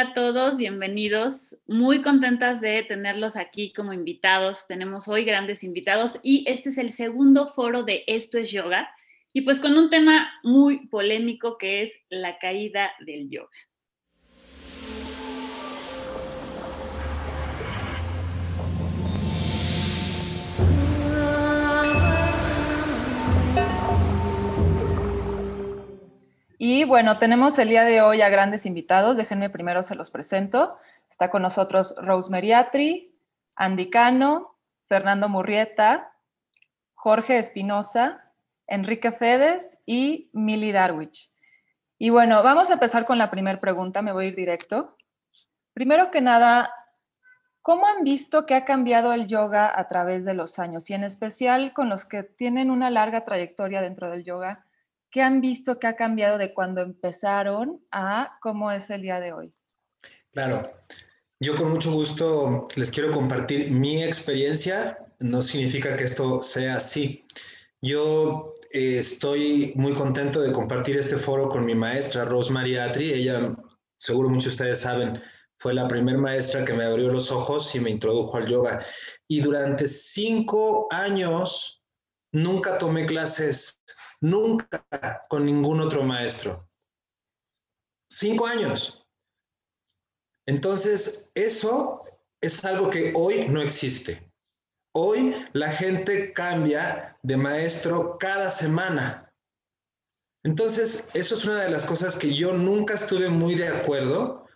[0.00, 1.58] Hola a todos, bienvenidos.
[1.66, 4.66] Muy contentas de tenerlos aquí como invitados.
[4.66, 8.88] Tenemos hoy grandes invitados y este es el segundo foro de Esto es Yoga
[9.34, 13.50] y pues con un tema muy polémico que es la caída del yoga.
[26.62, 29.16] Y bueno, tenemos el día de hoy a grandes invitados.
[29.16, 30.76] Déjenme primero se los presento.
[31.08, 33.14] Está con nosotros Rosemary Atri,
[33.56, 36.12] Andy Cano, Fernando Murrieta,
[36.92, 38.30] Jorge Espinosa,
[38.66, 41.32] Enrique Fedes y Milly Darwich.
[41.96, 44.02] Y bueno, vamos a empezar con la primera pregunta.
[44.02, 44.98] Me voy a ir directo.
[45.72, 46.70] Primero que nada,
[47.62, 50.90] ¿cómo han visto que ha cambiado el yoga a través de los años?
[50.90, 54.66] Y en especial con los que tienen una larga trayectoria dentro del yoga
[55.10, 59.32] ¿Qué han visto que ha cambiado de cuando empezaron a cómo es el día de
[59.32, 59.52] hoy?
[60.32, 60.70] Claro,
[61.40, 64.98] yo con mucho gusto les quiero compartir mi experiencia.
[65.18, 67.26] No significa que esto sea así.
[67.82, 73.12] Yo eh, estoy muy contento de compartir este foro con mi maestra, Rosemary Atri.
[73.12, 73.56] Ella,
[73.98, 75.20] seguro muchos de ustedes saben,
[75.58, 78.86] fue la primera maestra que me abrió los ojos y me introdujo al yoga.
[79.26, 81.82] Y durante cinco años
[82.32, 83.80] nunca tomé clases
[84.22, 84.84] Nunca
[85.28, 86.68] con ningún otro maestro.
[88.10, 89.06] Cinco años.
[90.46, 92.04] Entonces, eso
[92.40, 94.30] es algo que hoy no existe.
[94.92, 99.32] Hoy la gente cambia de maestro cada semana.
[100.42, 104.46] Entonces, eso es una de las cosas que yo nunca estuve muy de acuerdo,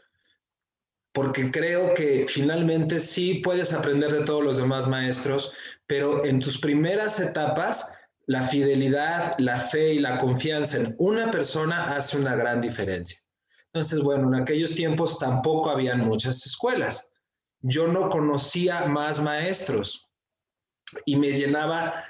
[1.12, 5.54] porque creo que finalmente sí puedes aprender de todos los demás maestros,
[5.86, 7.96] pero en tus primeras etapas
[8.27, 13.19] la fidelidad, la fe y la confianza en una persona hace una gran diferencia.
[13.67, 17.11] Entonces, bueno, en aquellos tiempos tampoco habían muchas escuelas.
[17.61, 20.11] Yo no conocía más maestros
[21.05, 22.05] y me llenaba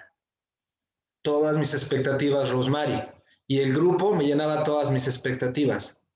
[1.22, 3.02] todas mis expectativas Rosemary
[3.46, 6.06] y el grupo me llenaba todas mis expectativas.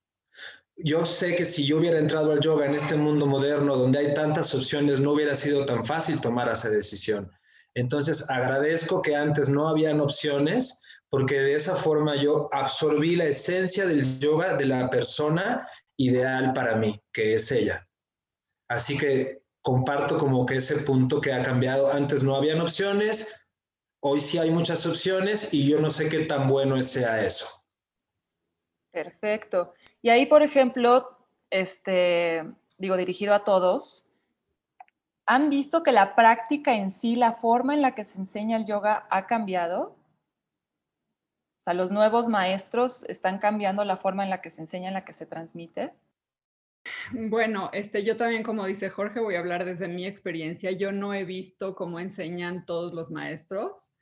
[0.76, 4.14] Yo sé que si yo hubiera entrado al yoga en este mundo moderno donde hay
[4.14, 7.32] tantas opciones, no hubiera sido tan fácil tomar esa decisión.
[7.78, 13.86] Entonces, agradezco que antes no habían opciones porque de esa forma yo absorbí la esencia
[13.86, 17.88] del yoga de la persona ideal para mí, que es ella.
[18.68, 21.90] Así que comparto como que ese punto que ha cambiado.
[21.90, 23.46] Antes no habían opciones,
[24.00, 27.46] hoy sí hay muchas opciones y yo no sé qué tan bueno sea eso.
[28.90, 29.72] Perfecto.
[30.02, 31.08] Y ahí, por ejemplo,
[31.50, 32.44] este,
[32.76, 34.07] digo, dirigido a todos,
[35.30, 38.64] ¿Han visto que la práctica en sí, la forma en la que se enseña el
[38.64, 39.94] yoga ha cambiado?
[41.58, 44.94] O sea, los nuevos maestros están cambiando la forma en la que se enseña, en
[44.94, 45.92] la que se transmite.
[47.12, 50.70] Bueno, este, yo también, como dice Jorge, voy a hablar desde mi experiencia.
[50.70, 53.92] Yo no he visto cómo enseñan todos los maestros,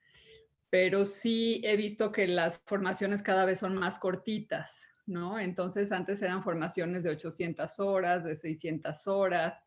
[0.70, 5.41] pero sí he visto que las formaciones cada vez son más cortitas, ¿no?
[5.41, 9.66] Entonces, antes eran formaciones de 800 horas, de 600 horas,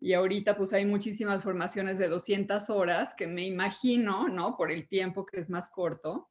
[0.00, 4.56] y ahorita pues hay muchísimas formaciones de 200 horas que me imagino, ¿no?
[4.56, 6.28] Por el tiempo que es más corto,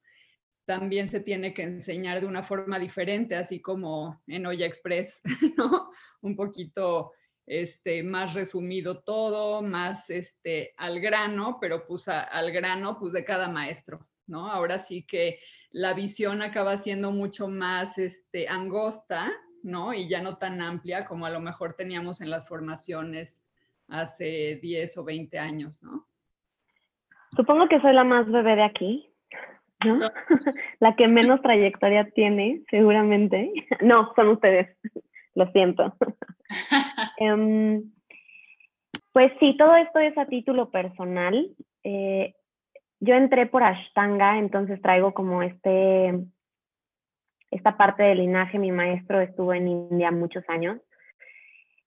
[0.66, 5.22] también se tiene que enseñar de una forma diferente, así como en Olla Express,
[5.58, 5.92] ¿no?
[6.22, 7.12] Un poquito
[7.46, 13.48] este, más resumido todo, más este, al grano, pero pues al grano pues de cada
[13.48, 14.50] maestro, ¿no?
[14.50, 15.40] Ahora sí que
[15.72, 19.94] la visión acaba siendo mucho más este, angosta, ¿no?
[19.94, 23.44] Y ya no tan amplia como a lo mejor teníamos en las formaciones
[23.88, 26.06] hace 10 o 20 años, ¿no?
[27.36, 29.10] Supongo que soy la más bebé de aquí,
[29.84, 29.96] ¿no?
[30.80, 33.52] la que menos trayectoria tiene, seguramente.
[33.82, 34.78] No, son ustedes,
[35.36, 35.96] lo siento.
[37.18, 37.84] Em,
[39.12, 41.50] pues sí, todo esto es a título personal.
[41.84, 42.34] Eh,
[43.00, 46.14] yo entré por Ashtanga, entonces traigo como este,
[47.52, 48.58] esta parte del linaje.
[48.58, 50.80] Mi maestro estuvo en India muchos años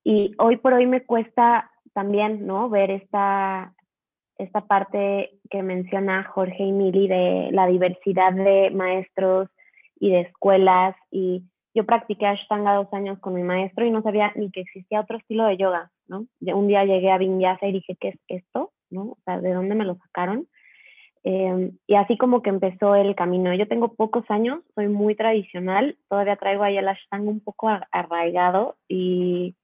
[0.04, 2.70] y hoy por hoy me cuesta también, ¿no?
[2.70, 3.74] Ver esta,
[4.36, 9.48] esta parte que menciona Jorge y Mili de la diversidad de maestros
[9.98, 10.94] y de escuelas.
[11.10, 11.42] Y
[11.74, 15.18] yo practiqué Ashtanga dos años con mi maestro y no sabía ni que existía otro
[15.18, 16.26] estilo de yoga, ¿no?
[16.40, 18.70] Un día llegué a Vinyasa y dije, ¿qué es esto?
[18.90, 19.02] ¿No?
[19.02, 20.46] O sea, ¿de dónde me lo sacaron?
[21.24, 23.52] Em, y así como que empezó el camino.
[23.54, 28.76] Yo tengo pocos años, soy muy tradicional, todavía traigo ahí el Ashtanga un poco arraigado
[28.86, 29.56] y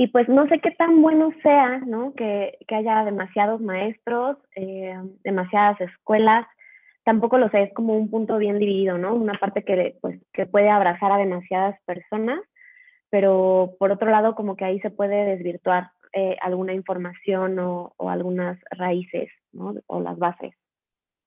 [0.00, 2.14] y pues no sé qué tan bueno sea, ¿no?
[2.14, 6.46] Que, haya demasiados maestros, eh, demasiadas escuelas.
[7.02, 9.12] Tampoco lo sé, es como un punto bien dividido, ¿no?
[9.16, 12.38] Una parte que, pues, que puede abrazar a demasiadas personas,
[13.10, 18.56] pero por otro lado como que ahí se puede desvirtuar eh, alguna información o, algunas
[18.70, 19.28] raíces
[19.88, 20.54] o las bases.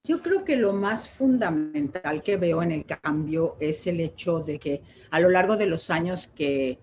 [0.07, 4.59] Yo creo que lo más fundamental que veo en el cambio es el hecho de
[4.59, 4.81] que
[5.11, 6.79] a lo largo de los años que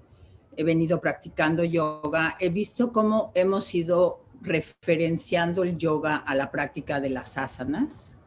[0.59, 6.99] he venido practicando yoga, he visto cómo hemos ido referenciando el yoga a la práctica
[6.99, 8.19] de las asanas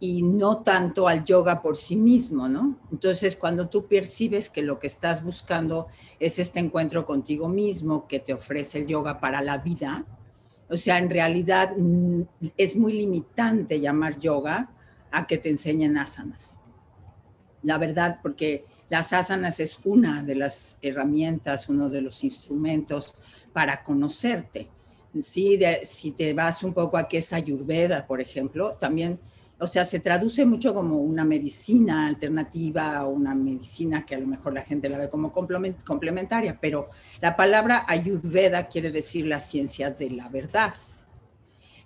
[0.00, 2.78] y no tanto al yoga por sí mismo, ¿no?
[2.90, 5.88] Entonces, cuando tú percibes que lo que estás buscando
[6.18, 10.06] es este encuentro contigo mismo que te ofrece el yoga para la vida,
[10.70, 12.22] o sea, en realidad mm,
[12.56, 14.70] es muy limitante llamar yoga
[15.10, 16.58] a que te enseñen asanas.
[17.62, 23.14] La verdad, porque las asanas es una de las herramientas, uno de los instrumentos
[23.50, 24.68] para conocerte.
[25.18, 29.18] Sí, si te vas un poco a qué es Ayurveda, por ejemplo, también
[29.58, 34.26] o sea, se traduce mucho como una medicina alternativa o una medicina que a lo
[34.26, 36.90] mejor la gente la ve como complementaria, pero
[37.22, 40.74] la palabra ayurveda quiere decir la ciencia de la verdad.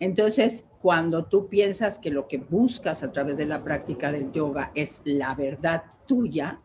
[0.01, 4.73] Entonces, cuando tú piensas que lo que buscas a través de la práctica del yoga
[4.75, 6.61] es la verdad tuya,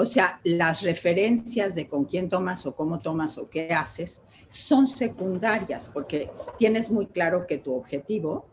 [0.00, 4.86] o sea, las referencias de con quién tomas o cómo tomas o qué haces son
[4.86, 8.46] secundarias porque tienes muy claro que tu objetivo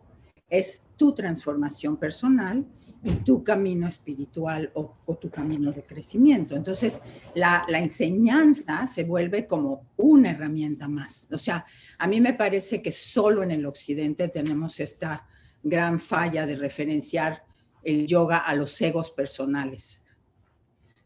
[0.50, 2.65] es tu transformación personal
[3.03, 6.56] y tu camino espiritual o, tu camino de crecimiento.
[6.56, 7.00] Entonces,
[7.36, 11.30] la, la, enseñanza se vuelve como una herramienta más.
[11.31, 11.63] O sea,
[12.00, 15.27] a mí me parece que solo en el occidente tenemos esta
[15.62, 17.44] gran falla de referenciar
[17.83, 20.01] el yoga a los egos personales.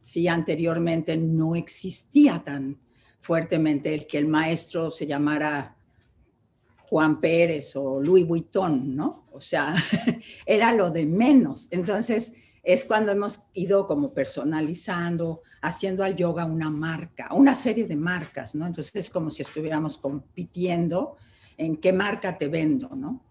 [0.01, 2.79] Si anteriormente no existía tan
[3.19, 5.75] fuertemente el que el maestro se llamara
[6.89, 9.25] Juan Pérez o Louis Vuitton, ¿no?
[9.31, 9.75] O sea,
[10.45, 11.67] era lo de menos.
[11.71, 17.95] Entonces, es cuando hemos ido como personalizando, haciendo al yoga una marca, una serie de
[17.95, 18.65] marcas, ¿no?
[18.65, 21.17] Entonces es como si estuviéramos compitiendo
[21.57, 23.23] en qué marca te vendo, ¿no?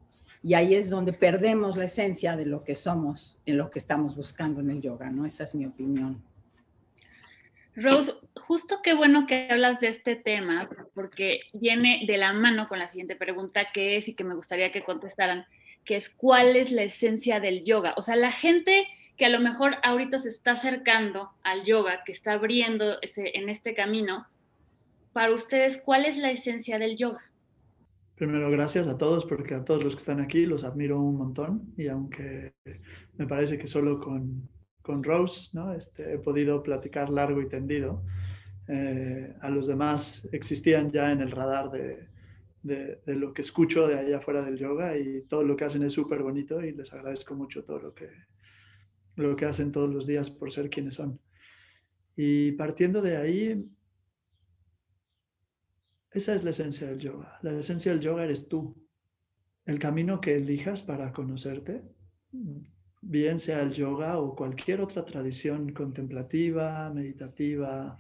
[0.42, 4.14] Y ahí es donde perdemos la esencia de lo que somos, en lo que estamos
[4.14, 5.26] buscando en el yoga, ¿no?
[5.26, 6.22] Esa es mi opinión.
[7.80, 12.80] Rose, justo qué bueno que hablas de este tema, porque viene de la mano con
[12.80, 15.46] la siguiente pregunta que es y que me gustaría que contestaran,
[15.84, 17.94] que es cuál es la esencia del yoga.
[17.96, 22.12] O sea, la gente que a lo mejor ahorita se está acercando al yoga, que
[22.12, 24.26] está abriendo ese, en este camino,
[25.12, 27.22] para ustedes, ¿cuál es la esencia del yoga?
[28.16, 31.72] Primero, gracias a todos, porque a todos los que están aquí los admiro un montón
[31.76, 32.54] y aunque
[33.16, 34.48] me parece que solo con
[34.88, 35.75] con Rose, ¿no?
[35.75, 38.02] Este, he podido platicar largo y tendido.
[38.69, 42.08] Eh, a los demás existían ya en el radar de,
[43.05, 46.23] lo que escucho de allá afuera del yoga y todo lo que hacen es súper
[46.23, 48.08] bonito y les agradezco mucho todo lo que,
[49.17, 51.20] lo que hacen todos los días por ser quienes son.
[52.17, 53.70] Y partiendo de ahí,
[56.12, 57.38] esa es la esencia del yoga.
[57.43, 58.75] La esencia del yoga eres tú.
[59.67, 61.82] El camino que elijas para conocerte
[63.00, 67.96] bien sea el yoga o cualquier otra tradición contemplativa, meditativa,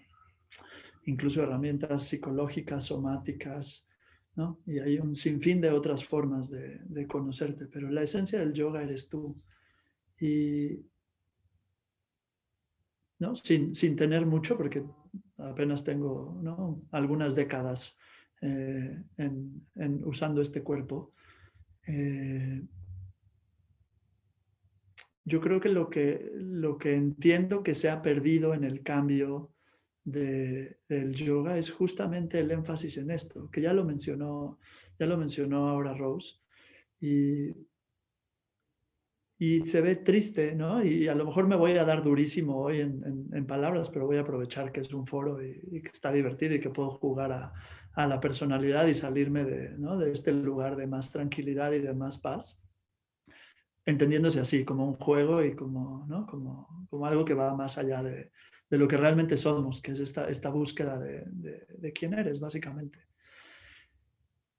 [1.06, 3.88] incluso herramientas psicológicas, somáticas,
[4.36, 4.60] ¿no?
[4.66, 9.08] Y hay un sinfín de otras formas de, conocerte, pero la esencia del yoga eres
[9.08, 9.36] tú.
[10.20, 10.80] Y,
[13.18, 13.34] ¿no?
[13.34, 14.84] Sin, tener mucho, porque
[15.38, 16.82] apenas tengo ¿no?
[16.92, 17.98] algunas décadas
[18.40, 19.66] eh, en,
[20.04, 21.12] usando este cuerpo.
[21.86, 22.62] Eh,
[25.28, 29.52] yo creo que lo que, lo que entiendo que se ha perdido en el cambio
[30.02, 34.58] de, del yoga es justamente el énfasis en esto, que ya lo mencionó,
[34.98, 36.36] ya lo mencionó ahora Rose.
[37.00, 37.50] Y,
[39.40, 40.82] y se ve triste, ¿no?
[40.82, 44.16] Y a lo mejor me voy a dar durísimo hoy en, en, palabras, pero voy
[44.16, 47.52] a aprovechar que es un foro y, que está divertido y que puedo jugar a,
[47.92, 49.98] a la personalidad y salirme de, ¿no?
[49.98, 52.60] de este lugar de más tranquilidad y de más paz
[53.88, 56.26] entendiéndose así, como un juego y como, ¿no?
[56.26, 58.30] como, como algo que va más allá de,
[58.68, 63.00] de, lo que realmente somos, que es esta, esta búsqueda de, de, quién eres, básicamente.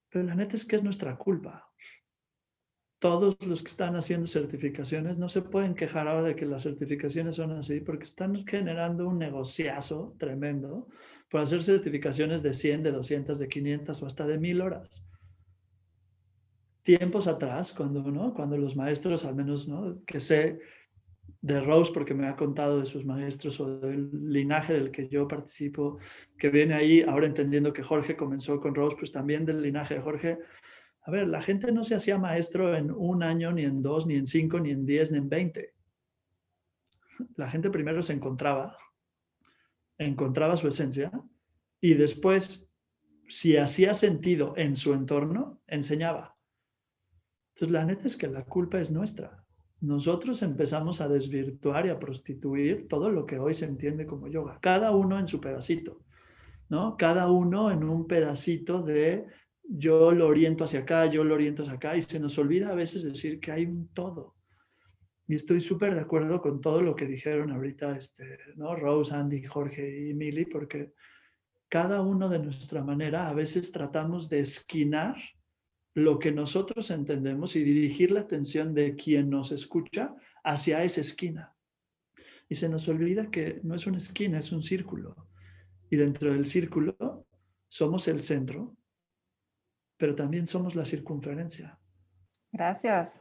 [0.10, 1.72] Pero la neta es que es nuestra culpa.
[2.98, 7.36] Todos los que están haciendo certificaciones no se pueden quejar ahora de que las certificaciones
[7.36, 10.88] son así, porque están generando un negociazo tremendo
[11.30, 15.09] por hacer certificaciones de 100, de 200, de 500 o hasta de 1000 horas
[16.98, 18.34] tiempos atrás, cuando, ¿no?
[18.34, 20.04] cuando los maestros, al menos ¿no?
[20.06, 20.60] que sé
[21.42, 25.28] de Rose, porque me ha contado de sus maestros o del linaje del que yo
[25.28, 26.00] participo,
[26.36, 30.02] que viene ahí, ahora entendiendo que Jorge comenzó con Rose, pues también del linaje de
[30.02, 30.40] Jorge.
[31.04, 34.16] A ver, la gente no se hacía maestro en un año, ni en dos, ni
[34.16, 35.76] en cinco, ni en diez, ni en veinte.
[37.36, 38.76] La gente primero se encontraba
[40.00, 41.12] encontraba su esencia
[41.82, 42.68] y después,
[43.28, 46.39] si hacía sentido en su entorno, enseñaba.
[47.60, 49.44] Entonces, la neta es que la culpa es nuestra.
[49.82, 54.60] Nosotros empezamos a desvirtuar y a prostituir todo lo que hoy se entiende como yoga,
[54.62, 56.00] cada uno en su pedacito,
[56.70, 56.96] ¿no?
[56.96, 59.26] Cada uno en un pedacito de
[59.62, 62.76] yo lo oriento hacia acá, yo lo oriento hacia acá, y se nos olvida a
[62.76, 64.36] veces decir que hay un todo.
[65.28, 68.74] Y estoy súper de acuerdo con todo lo que dijeron ahorita este, ¿no?
[68.74, 70.94] Rose, Andy, Jorge y Milly, porque
[71.68, 75.18] cada uno de nuestra manera a veces tratamos de esquinar
[75.96, 81.56] lo que nosotros entendemos y dirigir la atención de quien nos escucha hacia esa esquina.
[82.48, 85.30] Y se nos olvida que no es una esquina, es un círculo.
[85.90, 87.26] Y dentro del círculo
[87.68, 88.76] somos el centro
[90.00, 91.78] pero también somos la circunferencia.
[92.54, 93.20] Gracias.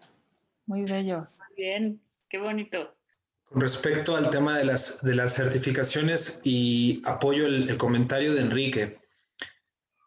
[0.65, 1.27] Muy bello.
[1.57, 2.95] Bien, qué bonito.
[3.43, 9.01] Con respecto al tema de las, de las certificaciones y apoyo el, comentario de Enrique,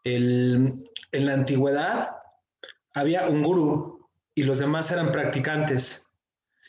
[0.04, 2.08] en la antigüedad
[2.94, 6.06] había un gurú y los demás eran practicantes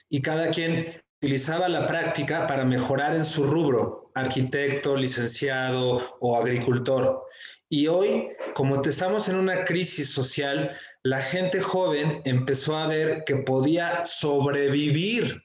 [0.10, 7.24] y cada quien utilizaba la práctica para mejorar en su rubro, arquitecto, licenciado o agricultor.
[7.70, 13.38] Y hoy, como estamos en una crisis social, la gente joven empezó a ver que
[13.38, 15.44] podía sobrevivir.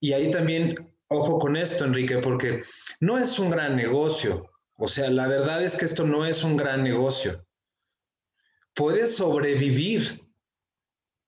[0.00, 2.62] Y ahí también, ojo con esto, Enrique, porque
[3.00, 4.50] no es un gran negocio.
[4.78, 7.45] O sea, la verdad es que esto no es un gran negocio.
[8.76, 10.22] Puedes sobrevivir,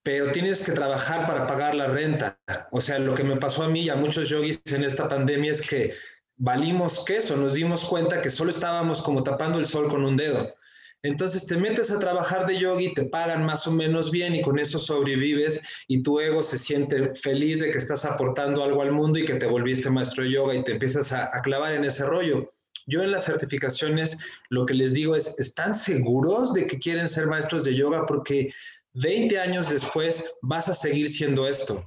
[0.03, 2.39] pero tienes que trabajar para pagar la renta.
[2.73, 5.53] O sea, lo que me pasó a mí y a muchos yogis en esta pandemia
[5.53, 5.95] es que
[6.37, 10.55] valimos queso, nos dimos cuenta que solo estábamos como tapando el sol con un dedo.
[11.03, 14.59] Entonces te metes a trabajar de yogi, te pagan más o menos bien y con
[14.59, 19.19] eso sobrevives y tu ego se siente feliz de que estás aportando algo al mundo
[19.19, 22.05] y que te volviste maestro de yoga y te empiezas a, a clavar en ese
[22.05, 22.53] rollo.
[22.89, 24.19] Yo en las certificaciones
[24.49, 28.07] lo que les digo es, ¿están seguros de que quieren ser maestros de yoga?
[28.07, 28.51] Porque
[28.95, 31.87] 20 años después vas a seguir siendo esto.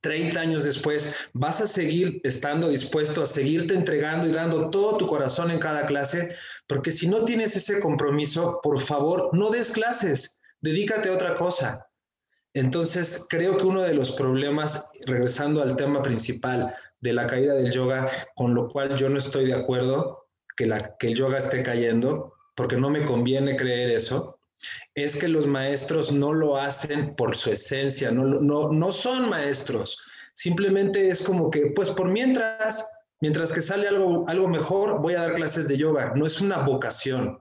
[0.00, 5.06] 30 años después, vas a seguir estando dispuesto a seguirte entregando y dando todo tu
[5.06, 6.34] corazón en cada clase,
[6.66, 11.86] porque si no tienes ese compromiso, por favor, no des clases, dedícate a otra cosa.
[12.54, 17.72] Entonces, creo que uno de los problemas, regresando al tema principal de la caída del
[17.72, 22.76] yoga, con lo cual yo no estoy de acuerdo que, el yoga esté cayendo, porque
[22.76, 24.38] no me conviene creer eso,
[24.94, 30.00] es que los maestros no lo hacen por su esencia, no, no, no son maestros.
[30.34, 32.88] Simplemente es como que, pues por mientras,
[33.20, 36.12] mientras que sale algo, algo mejor, voy a dar clases de yoga.
[36.14, 37.38] No es una vocación.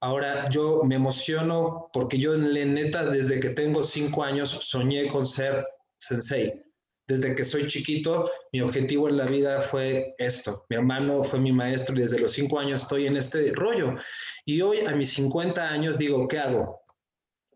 [0.00, 5.66] Ahora yo me emociono porque yo neta desde que tengo cinco años soñé con ser
[5.98, 6.68] sensei
[7.08, 10.66] desde que soy chiquito, mi objetivo en la vida fue esto.
[10.68, 13.96] Mi hermano fue mi maestro y desde los cinco años estoy en este rollo.
[14.44, 16.82] Y hoy, a mis 50 años, digo, ¿qué hago?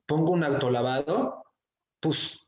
[0.06, 1.44] ¿Pongo un autolavado?
[2.00, 2.40] Pues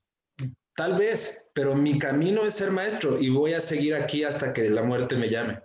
[0.74, 4.70] tal vez, pero mi camino es ser maestro y voy a seguir aquí hasta que
[4.70, 5.60] la muerte me llame.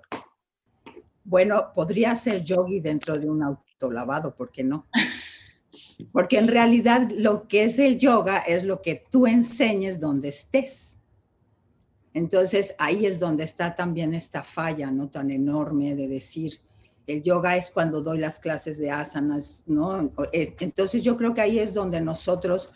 [1.30, 4.88] Bueno, podría ser yogi dentro de un autolavado, ¿por qué no?
[6.12, 10.98] Porque en realidad lo que es el yoga es lo que tú enseñes donde estés.
[12.16, 15.10] Entonces ahí es donde está también esta falla, ¿no?
[15.10, 16.62] Tan enorme de decir,
[17.06, 20.12] el yoga es cuando doy las clases de asanas, ¿no?
[20.32, 22.72] Entonces yo creo que ahí es donde nosotros,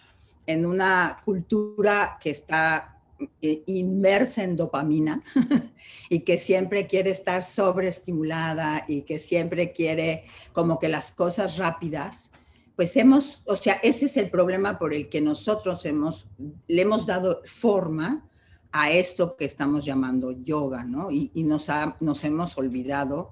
[0.45, 2.92] en una cultura que está eh,
[3.41, 5.21] inmersa en dopamina
[6.09, 12.31] y que siempre quiere estar sobreestimulada y que siempre quiere como que las cosas rápidas,
[12.75, 16.27] pues hemos, o sea, ese es el problema por el que nosotros hemos,
[16.67, 18.27] le hemos dado forma
[18.71, 21.11] a esto que estamos llamando yoga, ¿no?
[21.11, 21.67] Y, nos,
[21.99, 23.31] nos hemos olvidado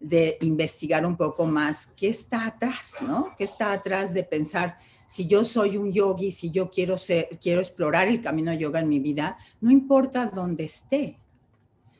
[0.00, 3.32] de investigar un poco más qué está atrás, ¿no?
[3.38, 6.96] ¿Qué está atrás de pensar, si yo soy un yogi, si yo quiero,
[7.40, 11.18] quiero explorar el camino yoga en mi vida, no importa dónde esté.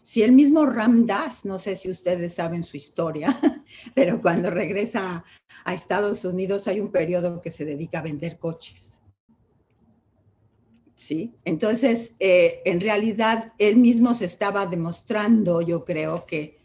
[0.02, 3.38] Si el mismo Ram Dass, no sé si ustedes saben su historia,
[3.94, 5.24] pero cuando regresa
[5.64, 9.02] a Estados Unidos hay un periodo que se dedica a vender coches
[11.02, 11.34] ¿sí?
[11.44, 16.61] Entonces, eh, en realidad, él mismo se estaba demostrando, yo creo, que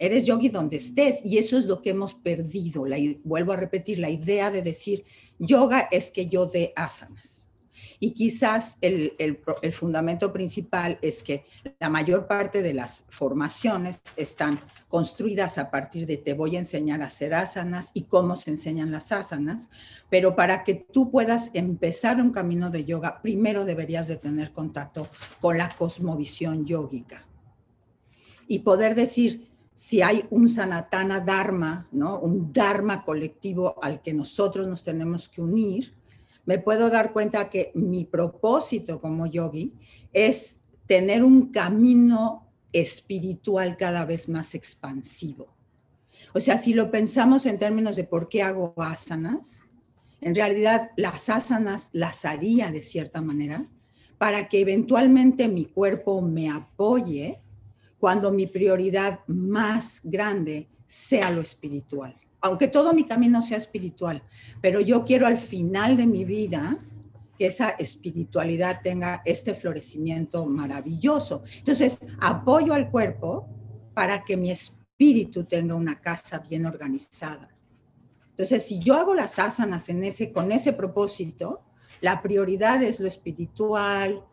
[0.00, 2.86] eres yogi donde estés y eso es lo que hemos perdido.
[2.86, 5.04] La, vuelvo a repetir, la idea de decir
[5.38, 7.50] yoga es que yo dé asanas.
[8.02, 9.42] Y quizás el,
[9.72, 11.44] fundamento principal es que
[11.78, 17.02] la mayor parte de las formaciones están construidas a partir de te voy a enseñar
[17.02, 19.68] a hacer asanas y cómo se enseñan las asanas,
[20.08, 25.08] pero para que tú puedas empezar un camino de yoga, primero deberías de tener contacto
[25.38, 27.26] con la cosmovisión yógica
[28.48, 29.49] y poder decir,
[29.80, 32.18] si hay un sanatana dharma, ¿no?
[32.18, 35.94] Un dharma colectivo al que nosotros nos tenemos que unir,
[36.44, 39.72] me puedo dar cuenta que mi propósito como yogi
[40.12, 45.56] es tener un camino espiritual cada vez más expansivo.
[46.34, 49.64] O sea, si lo pensamos en términos de por qué hago asanas,
[50.20, 53.66] en realidad las asanas las haría de cierta manera
[54.18, 57.40] para que eventualmente mi cuerpo me apoye
[58.00, 62.16] cuando mi prioridad más grande sea lo espiritual.
[62.40, 64.22] Aunque todo mi camino sea espiritual,
[64.62, 66.78] pero yo quiero al final de mi vida
[67.38, 71.42] que esa espiritualidad tenga este florecimiento maravilloso.
[71.58, 73.46] Entonces, apoyo al cuerpo
[73.92, 77.48] para que mi espíritu tenga una casa bien organizada.
[78.30, 79.90] Entonces, si yo hago las asanas
[80.32, 81.60] con ese propósito,
[82.00, 84.24] la prioridad es lo espiritual,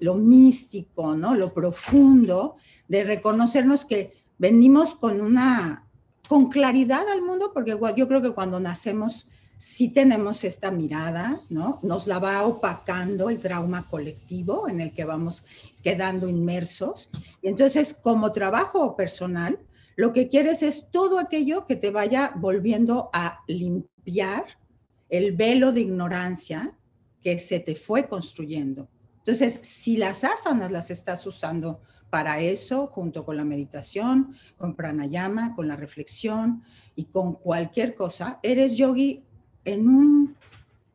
[0.00, 1.34] lo místico, ¿no?
[1.34, 2.56] Lo profundo,
[2.88, 5.86] de reconocernos que venimos con una,
[6.28, 9.26] con claridad al mundo, porque yo creo que cuando nacemos
[9.58, 11.80] sí tenemos esta mirada, ¿no?
[11.82, 15.44] Nos la va opacando el trauma colectivo en el que vamos
[15.82, 17.10] quedando inmersos.
[17.42, 19.58] Y entonces, como trabajo personal,
[19.96, 24.46] lo que quieres es todo aquello que te vaya volviendo a limpiar
[25.10, 26.72] el velo de ignorancia
[27.20, 28.88] que se te fue construyendo.
[29.20, 35.54] Entonces, si las asanas las estás usando para eso, junto con la meditación, con pranayama,
[35.54, 36.62] con la reflexión
[36.96, 39.24] y con cualquier cosa, eres yogi
[39.64, 40.36] en un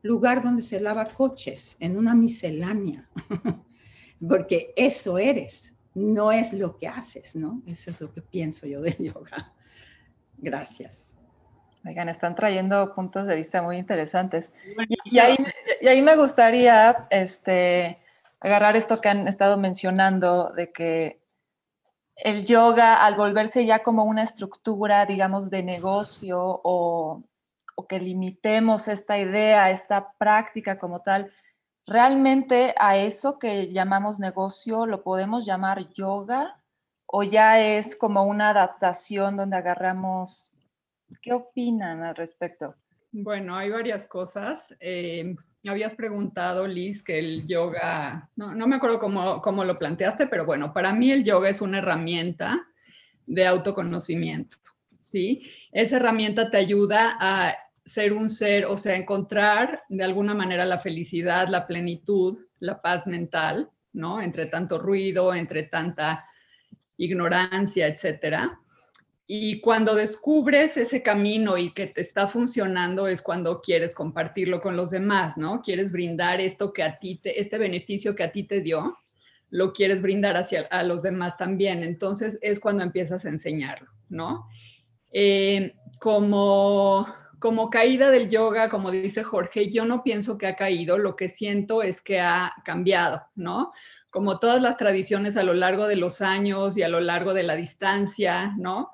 [0.02, 3.08] lugar donde se lava coches, en una miscelánea,
[4.28, 7.62] porque eso eres, no es lo que haces, ¿no?
[7.66, 9.52] Eso es lo que pienso yo del yoga.
[10.38, 11.14] Gracias.
[11.86, 14.52] Oigan, están trayendo puntos de vista muy interesantes.
[15.04, 15.36] Y, ahí,
[15.80, 17.98] y ahí, me gustaría, este,
[18.46, 21.20] agarrar esto que han estado mencionando de que
[22.14, 27.24] el yoga, al volverse ya como una estructura, digamos, de negocio o,
[27.88, 31.30] que limitemos esta idea, esta práctica como tal,
[31.86, 36.56] realmente a eso que llamamos negocio lo podemos llamar yoga
[37.06, 40.52] o ya es como una adaptación donde agarramos...
[41.22, 42.74] ¿Qué opinan al respecto?
[43.18, 44.76] Bueno, hay varias cosas.
[44.78, 45.34] Eh,
[45.66, 50.44] habías preguntado, Liz, que el yoga, no, no me acuerdo cómo, cómo, lo planteaste, pero
[50.44, 52.58] bueno, para mí el yoga es una herramienta
[53.24, 54.58] de autoconocimiento,
[55.00, 55.50] ¿sí?
[55.72, 60.78] Esa herramienta te ayuda a ser un ser, o sea, encontrar de alguna manera la
[60.78, 64.20] felicidad, la plenitud, la paz mental, ¿no?
[64.20, 66.22] Entre tanto ruido, entre tanta
[66.98, 68.60] ignorancia, etcétera.
[69.28, 74.76] Y cuando descubres ese camino y que te está funcionando es cuando quieres compartirlo con
[74.76, 75.62] los demás, ¿no?
[75.62, 78.96] Quieres brindar esto que a ti, te, este beneficio que a ti te dio,
[79.50, 81.82] lo quieres brindar hacia a los demás también.
[81.82, 84.46] Entonces es cuando empiezas a enseñarlo, ¿no?
[85.10, 90.98] Eh, como, como caída del yoga, como dice Jorge, yo no pienso que ha caído,
[90.98, 93.72] lo que siento es que ha cambiado, ¿no?
[94.10, 97.42] Como todas las tradiciones a lo largo de los años y a lo largo de
[97.42, 98.92] la distancia, ¿no?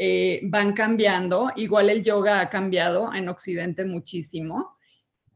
[0.00, 1.50] Eh, van cambiando.
[1.56, 4.76] Igual el yoga ha cambiado en Occidente muchísimo.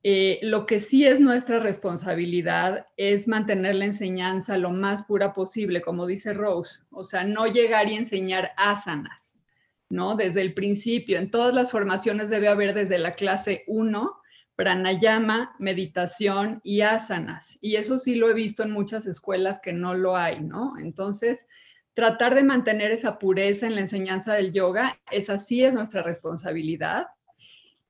[0.05, 5.81] Eh, lo que sí es nuestra responsabilidad es mantener la enseñanza lo más pura posible,
[5.81, 9.35] como dice Rose, o sea, no llegar y enseñar asanas,
[9.89, 10.15] ¿no?
[10.15, 14.17] Desde el principio, en todas las formaciones debe haber desde la clase 1,
[14.55, 17.59] pranayama, meditación y asanas.
[17.61, 20.79] Y eso sí lo he visto en muchas escuelas que no lo hay, ¿no?
[20.79, 21.47] Entonces,
[21.95, 27.07] tratar de mantener esa pureza en la enseñanza del yoga, esa sí es nuestra responsabilidad.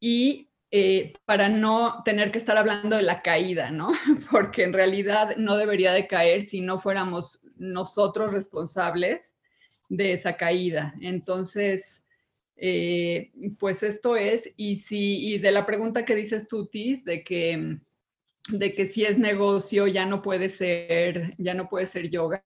[0.01, 3.93] Y eh, para no tener que estar hablando de la caída, ¿no?
[4.31, 9.35] Porque en realidad no debería de caer si no fuéramos nosotros responsables
[9.89, 10.95] de esa caída.
[11.01, 12.03] Entonces,
[12.57, 17.79] eh, pues esto es, y si, y de la pregunta que dices Tutis, de que,
[18.49, 22.43] de que si es negocio ya no puede ser, ya no puede ser yoga,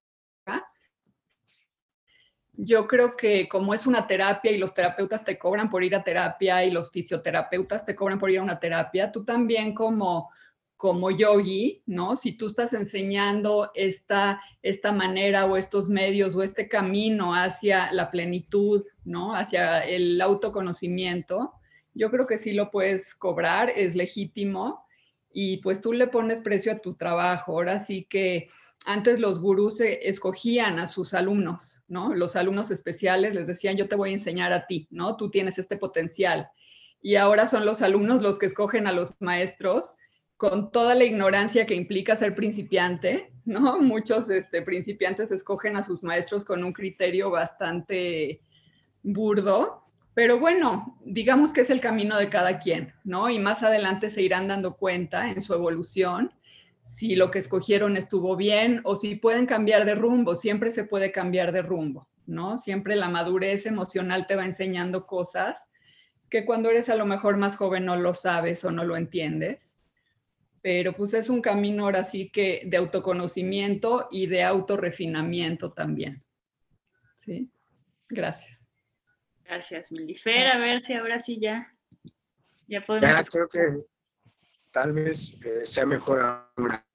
[2.57, 6.03] yo creo que como es una terapia y los terapeutas te cobran por ir a
[6.03, 10.31] terapia y los fisioterapeutas te cobran por ir a una terapia, tú también como
[10.77, 12.17] como yogi, ¿no?
[12.17, 18.11] Si tú estás enseñando esta, esta manera o estos medios o este camino hacia la
[18.11, 19.35] plenitud, ¿no?
[19.35, 21.55] Hacia el autoconocimiento,
[21.95, 24.85] yo creo que sí lo puedes cobrar, es legítimo
[25.33, 27.53] y pues tú le pones precio a tu trabajo.
[27.53, 28.49] Ahora sí que
[28.87, 32.15] antes los gurús escogían a sus alumnos, ¿no?
[32.15, 35.17] Los alumnos especiales les decían, yo te voy a enseñar a ti, ¿no?
[35.17, 36.49] Tú tienes este potencial.
[37.03, 39.97] Y ahora son los alumnos los que escogen a los maestros
[40.37, 43.79] con toda la ignorancia que implica ser principiante, ¿no?
[43.81, 48.41] Muchos este, principiantes escogen a sus maestros con un criterio bastante
[49.03, 49.83] burdo,
[50.15, 53.29] pero bueno, digamos que es el camino de cada quien, ¿no?
[53.31, 56.33] Y más adelante se irán dando cuenta en su evolución
[56.87, 61.13] si lo que escogieron estuvo bien o si pueden cambiar de rumbo, siempre se puede
[61.13, 62.57] cambiar de rumbo, ¿no?
[62.57, 65.69] Siempre la madurez emocional te va enseñando cosas
[66.31, 69.77] que cuando eres a lo mejor más joven no lo sabes o no lo entiendes
[70.67, 76.25] pero pues es un camino ahora sí que de autoconocimiento y de autorrefinamiento también.
[77.15, 77.49] Sí,
[78.09, 78.67] gracias.
[79.45, 80.49] Gracias, Milifer.
[80.49, 81.73] A ver si ahora sí ya,
[82.67, 83.17] ya podemos.
[83.17, 83.87] Ya creo que
[84.77, 86.87] tal vez eh, sea mejor ahora.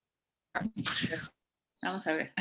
[1.82, 2.32] Vamos a ver.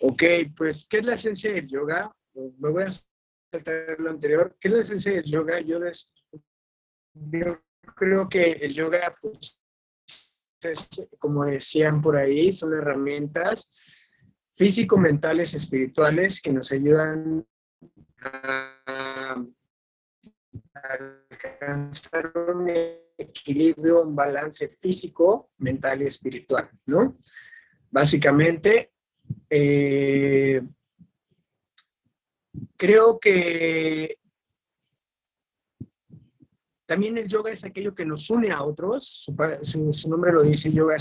[0.00, 0.22] Ok,
[0.54, 2.14] pues, ¿qué es la esencia del yoga?
[2.34, 4.54] Me voy a saltar lo anterior.
[4.60, 5.58] ¿Qué es la esencia del yoga?
[5.60, 5.78] Yo,
[7.14, 7.46] yo
[7.94, 9.58] creo que el yoga, pues,
[11.18, 13.70] como decían por ahí, son herramientas
[14.52, 17.46] físico-mentales, espirituales que nos ayudan
[18.20, 19.42] a
[20.74, 27.16] alcanzar un equilibrio, un balance físico, mental y espiritual, ¿no?
[27.90, 28.92] Básicamente,
[29.48, 30.62] eh,
[32.76, 34.18] creo que
[36.86, 39.26] también el yoga es aquello que nos une a otros.
[39.62, 40.96] Su, nombre lo dice, yoga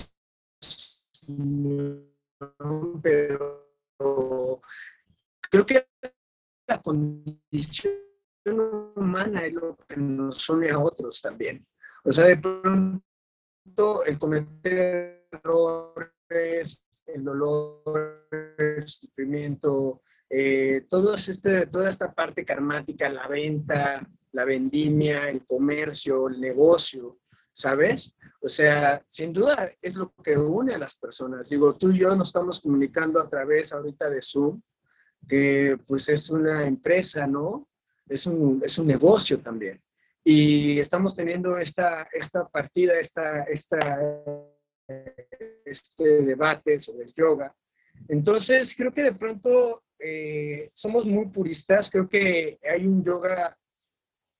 [3.02, 4.62] pero
[5.50, 5.88] creo que
[6.68, 7.94] la condición
[8.96, 11.66] humana es lo que nos une a otros también.
[12.08, 21.90] O sea, de pronto el cometer errores, el dolor, el sufrimiento, eh, todo este, toda
[21.90, 27.18] esta parte karmática, la venta, la vendimia, el comercio, el negocio,
[27.52, 28.16] ¿sabes?
[28.40, 31.50] O sea, sin duda es lo que une a las personas.
[31.50, 34.62] Digo, tú y yo nos estamos comunicando a través ahorita de Zoom,
[35.28, 37.68] que pues es una empresa, ¿no?
[38.08, 39.82] Es un, es un negocio también.
[40.26, 43.44] Y estamos teniendo esta, esta partida, esta,
[45.64, 47.56] este debate sobre el yoga.
[48.10, 51.90] Entonces, creo que de pronto eh, somos muy puristas.
[51.90, 53.56] Creo que hay un yoga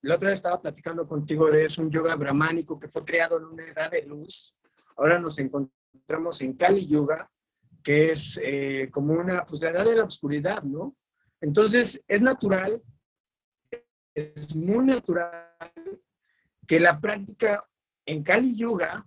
[0.06, 3.46] la otra vez estaba platicando contigo de eso, un yoga brahmánico que fue creado en
[3.46, 4.56] una edad de luz.
[4.98, 7.28] Ahora nos encontramos en Kali Yoga,
[7.82, 10.96] que es eh, como una, pues la edad de la oscuridad, ¿no?
[11.42, 12.84] Entonces, es natural,
[14.16, 15.54] es muy natural
[16.66, 17.64] que la práctica
[18.06, 19.06] en Kali Yoga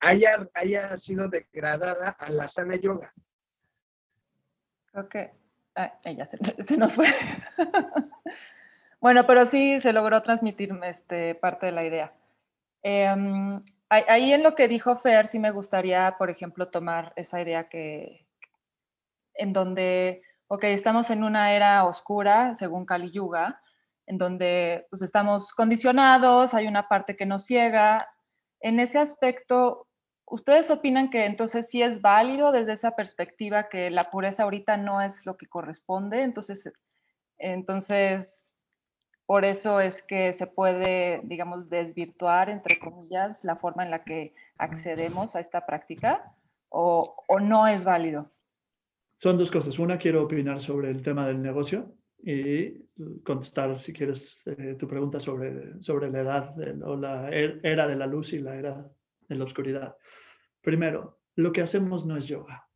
[0.00, 3.12] haya, haya sido degradada a la sana yoga.
[4.86, 5.32] Creo que
[6.04, 7.06] ella se, se nos fue.
[9.00, 12.12] Bueno, pero sí se logró transmitir este, parte de la idea.
[12.82, 17.68] Em, ahí en lo que dijo Fer, sí me gustaría, por ejemplo, tomar esa idea
[17.68, 18.26] que,
[19.34, 23.62] en donde, ok, estamos en una era oscura, según Kali Yuga,
[24.10, 28.08] en donde pues, estamos condicionados, hay una parte que nos ciega.
[28.60, 29.86] En ese aspecto,
[30.26, 35.00] ¿ustedes opinan que entonces sí es válido desde esa perspectiva que la pureza ahorita no
[35.00, 36.24] es lo que corresponde?
[36.24, 36.72] Entonces,
[37.38, 38.52] entonces
[39.26, 44.34] por eso es que se puede, digamos, desvirtuar, entre comillas, la forma en la que
[44.58, 46.34] accedemos a esta práctica
[46.68, 48.28] o, no es válido.
[49.14, 49.78] Son dos cosas.
[49.78, 52.86] Una, quiero opinar sobre el tema del negocio y
[53.22, 56.54] contestar, si quieres, eh, tu pregunta sobre, sobre la edad
[56.84, 58.90] o la er, era de la luz y la era
[59.28, 59.96] de la oscuridad.
[60.60, 62.68] Primero, lo que hacemos no es yoga.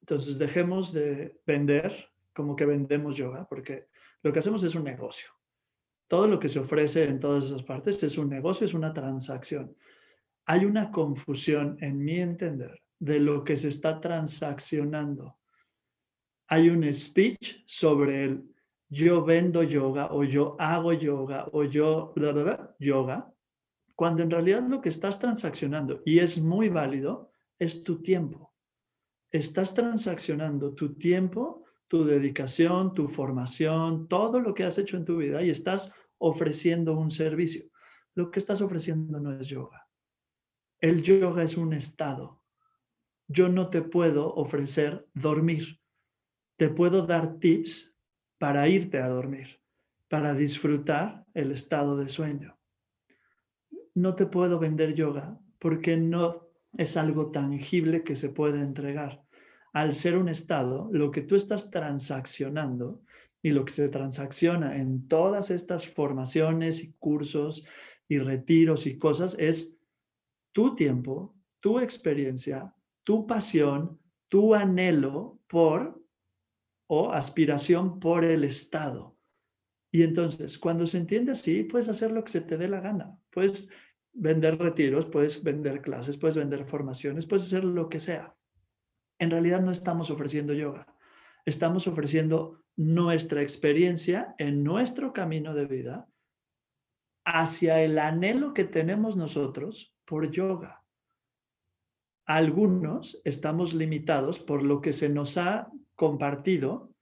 [0.00, 3.88] Entonces, dejemos de vender como que vendemos yoga, porque
[4.22, 5.28] lo que hacemos es un negocio
[6.08, 9.76] todo lo que se ofrece en todas esas partes es un negocio, es una transacción.
[10.46, 15.36] Hay una confusión, en mi entender, de lo que se está transaccionando.
[16.48, 18.54] Hay un speech sobre el
[18.88, 22.14] yo vendo yoga o yo hago yoga o yo
[22.78, 23.32] yoga,
[23.94, 28.54] cuando en realidad lo que estás transaccionando, y es muy válido, es tu tiempo.
[29.30, 35.16] Estás transaccionando tu tiempo tu dedicación, tu formación, todo lo que has hecho en tu
[35.16, 37.64] vida y estás ofreciendo un servicio.
[38.14, 39.88] Lo que estás ofreciendo no es yoga.
[40.80, 42.42] El yoga es un estado.
[43.26, 45.80] Yo no te puedo ofrecer dormir.
[46.56, 47.96] Te puedo dar tips
[48.38, 49.60] para irte a dormir,
[50.08, 52.56] para disfrutar el estado de sueño.
[53.94, 59.22] No te puedo vender yoga porque no es algo tangible que se puede entregar
[59.72, 63.02] al ser un estado, lo que tú estás transaccionando
[63.42, 67.64] y lo que se transacciona en todas estas formaciones y cursos
[68.08, 69.78] y retiros y cosas es
[70.52, 72.74] tu tiempo, tu experiencia,
[73.04, 73.98] tu pasión,
[74.28, 76.00] tu anhelo por
[76.88, 79.16] o aspiración por el Estado.
[79.90, 83.16] Y entonces, cuando se entiende así, puedes hacer lo que se te dé la gana.
[83.30, 83.68] Puedes
[84.12, 88.34] vender retiros, puedes vender clases, puedes vender formaciones, puedes hacer lo que sea.
[89.18, 90.86] En realidad no estamos ofreciendo yoga.
[91.44, 96.08] Estamos ofreciendo nuestra experiencia en nuestro camino de vida
[97.24, 100.84] hacia el anhelo que tenemos nosotros por yoga.
[102.26, 106.94] Algunos estamos limitados por lo que se nos ha compartido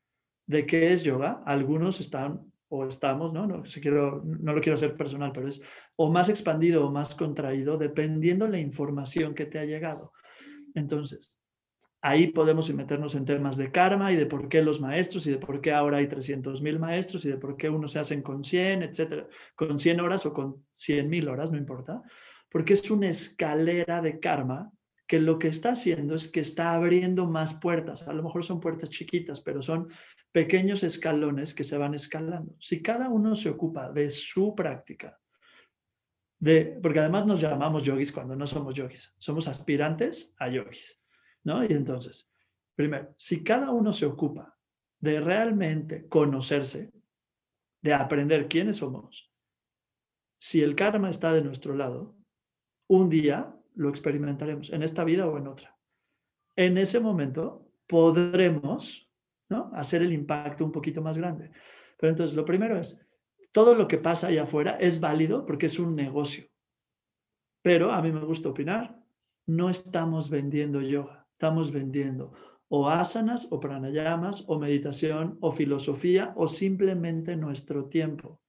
[0.46, 1.42] de qué es yoga.
[1.44, 3.46] Algunos están o estamos, ¿no?
[3.46, 5.62] No, quiero, no lo quiero hacer personal, pero es
[5.96, 10.12] o más expandido o más contraído dependiendo la información que te ha llegado.
[10.74, 11.38] Entonces,
[12.00, 15.38] ahí podemos meternos en temas de karma y de por qué los maestros y de
[15.38, 18.82] por qué ahora hay 300.000 maestros y de por qué unos se hacen con 100,
[18.82, 22.02] etcétera, con 100 horas o con 100.000 horas, no importa,
[22.50, 24.72] porque es una escalera de karma
[25.06, 28.08] que lo que está haciendo es que está abriendo más puertas.
[28.08, 29.88] A lo mejor son puertas chiquitas, pero son
[30.32, 32.56] pequeños escalones que se van escalando.
[32.58, 35.18] Si cada uno se ocupa de su práctica,
[36.38, 41.00] de, porque además nos llamamos yogis cuando no somos yogis, somos aspirantes a yogis,
[41.44, 41.64] ¿no?
[41.64, 42.30] Y entonces,
[42.74, 44.58] primero, si cada uno se ocupa
[44.98, 46.90] de realmente conocerse,
[47.80, 49.32] de aprender quiénes somos,
[50.38, 52.14] si el karma está de nuestro lado,
[52.88, 55.76] un día lo experimentaremos, en esta vida o en otra.
[56.56, 59.06] En ese momento podremos
[59.48, 59.70] ¿no?
[59.74, 61.50] Hacer el impacto un poquito más grande.
[61.98, 63.00] Pero entonces, lo primero es,
[63.52, 66.46] todo lo que pasa allá afuera es válido porque es un negocio.
[67.62, 68.98] Pero a mí me gusta opinar,
[69.46, 72.32] no estamos vendiendo yoga, estamos vendiendo
[72.68, 78.40] o asanas o pranayamas o meditación o filosofía o simplemente nuestro tiempo.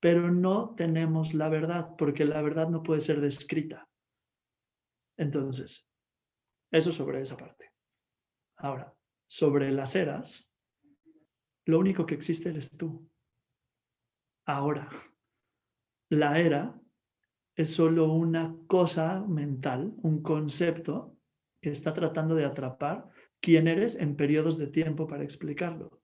[0.00, 3.88] Pero no tenemos la verdad porque la verdad no puede ser descrita.
[5.16, 5.88] Entonces,
[6.70, 7.70] eso sobre esa parte.
[8.56, 8.94] Ahora,
[9.26, 10.50] sobre las eras,
[11.64, 13.08] lo único que existe eres tú.
[14.46, 14.88] Ahora,
[16.10, 16.80] la era
[17.56, 21.16] es solo una cosa mental, un concepto
[21.60, 23.08] que está tratando de atrapar
[23.40, 26.02] quién eres en periodos de tiempo para explicarlo.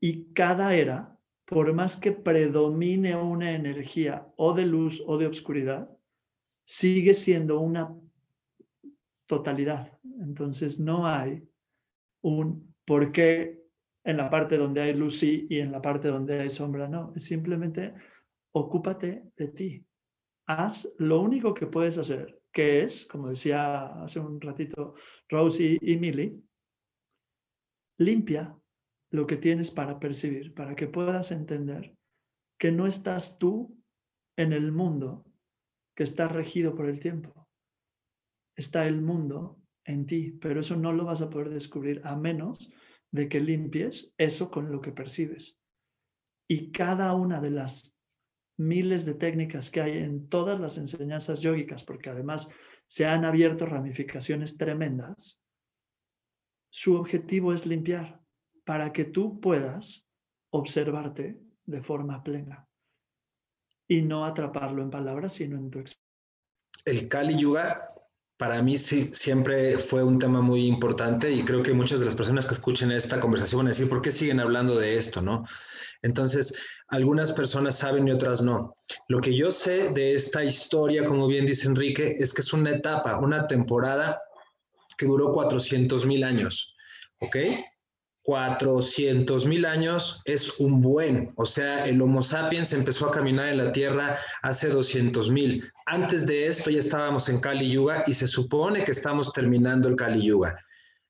[0.00, 5.90] Y cada era, por más que predomine una energía o de luz o de oscuridad,
[6.72, 7.94] sigue siendo una
[9.26, 10.00] totalidad.
[10.20, 11.46] Entonces no hay
[12.22, 13.60] un por qué
[14.04, 17.12] en la parte donde hay luz y en la parte donde hay sombra no.
[17.16, 17.92] Simplemente
[18.52, 19.86] ocúpate de ti.
[20.46, 24.94] Haz lo único que puedes hacer, que es, como decía hace un ratito
[25.28, 26.40] Rosie y Millie,
[27.98, 28.56] limpia
[29.10, 31.94] lo que tienes para percibir, para que puedas entender
[32.58, 33.76] que no estás tú
[34.38, 35.26] en el mundo
[35.94, 37.48] que está regido por el tiempo.
[38.56, 42.72] Está el mundo en ti, pero eso no lo vas a poder descubrir a menos
[43.10, 45.58] de que limpies eso con lo que percibes.
[46.48, 47.94] Y cada una de las
[48.58, 52.48] miles de técnicas que hay en todas las enseñanzas yógicas, porque además
[52.86, 55.40] se han abierto ramificaciones tremendas,
[56.70, 58.20] su objetivo es limpiar
[58.64, 60.06] para que tú puedas
[60.50, 62.68] observarte de forma plena
[63.92, 66.02] y no atraparlo en palabras, sino en tu experiencia.
[66.84, 67.92] El Kali Yuga
[68.42, 72.16] para mí sí, siempre fue un tema muy importante y creo que muchas de las
[72.16, 75.22] personas que escuchen esta conversación van a decir, ¿por qué siguen hablando de esto?
[75.22, 75.44] ¿no?
[76.02, 78.74] Entonces, algunas personas saben y otras no.
[79.06, 82.70] Lo que yo sé de esta historia, como bien dice Enrique, es que es una
[82.70, 84.20] etapa, una temporada
[84.98, 86.74] que duró 400 mil años.
[87.20, 87.36] ¿Ok?
[88.22, 93.58] 400 mil años es un buen, o sea, el Homo sapiens empezó a caminar en
[93.58, 95.64] la Tierra hace 200 mil.
[95.86, 99.96] Antes de esto ya estábamos en Kali Yuga y se supone que estamos terminando el
[99.96, 100.56] Kali Yuga.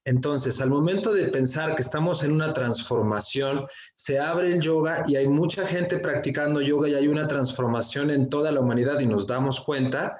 [0.05, 5.15] Entonces, al momento de pensar que estamos en una transformación, se abre el yoga y
[5.15, 9.27] hay mucha gente practicando yoga y hay una transformación en toda la humanidad y nos
[9.27, 10.19] damos cuenta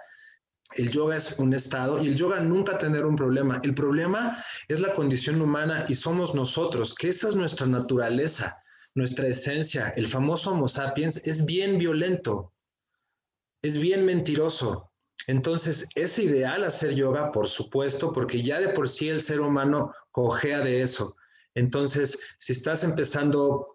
[0.75, 3.59] el yoga es un estado y el yoga nunca tener un problema.
[3.63, 8.61] El problema es la condición humana y somos nosotros, que esa es nuestra naturaleza,
[8.95, 9.89] nuestra esencia.
[9.95, 12.53] El famoso Homo sapiens es bien violento,
[13.61, 14.91] es bien mentiroso.
[15.27, 19.93] Entonces, es ideal hacer yoga, por supuesto, porque ya de por sí el ser humano
[20.11, 21.15] cojea de eso.
[21.55, 23.72] Entonces, si estás empezando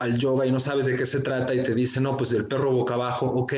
[0.00, 2.48] al yoga y no sabes de qué se trata y te dicen, no, pues el
[2.48, 3.52] perro boca abajo, ok,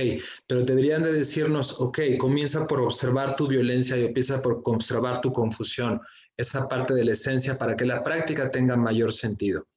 [0.46, 5.32] pero deberían de decirnos, ok, comienza por observar tu violencia y empieza por observar tu
[5.32, 6.00] confusión,
[6.36, 9.68] esa parte de la esencia para que la práctica tenga mayor sentido.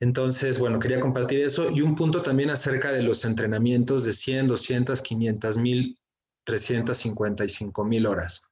[0.00, 4.48] Entonces, bueno, quería compartir eso y un punto también acerca de los entrenamientos de 100,
[4.48, 5.96] 200, 500 mil,
[6.42, 8.50] 355 mil horas.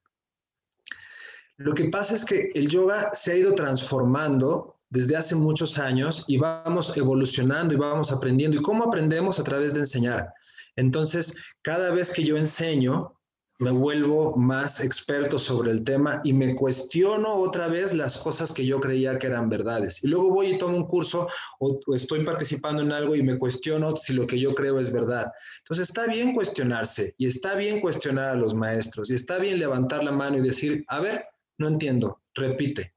[1.56, 6.24] Lo que pasa es que el yoga se ha ido transformando desde hace muchos años
[6.29, 8.59] y vamos evolucionando y vamos aprendiendo.
[8.59, 9.38] ¿Y cómo aprendemos?
[9.38, 10.33] A través de enseñar.
[10.76, 13.14] Entonces, cada vez que yo enseño,
[13.61, 18.64] me vuelvo más experto sobre el tema y me cuestiono otra vez las cosas que
[18.64, 20.03] yo creía que eran verdades.
[20.03, 23.94] Y luego voy y tomo un curso o, estoy participando en algo y me cuestiono
[23.96, 25.31] si lo que yo creo es verdad.
[25.59, 30.05] Entonces está bien cuestionarse y está bien cuestionar a los maestros y está bien levantar
[30.05, 31.26] la mano y decir, a ver,
[31.59, 32.94] no entiendo, repite.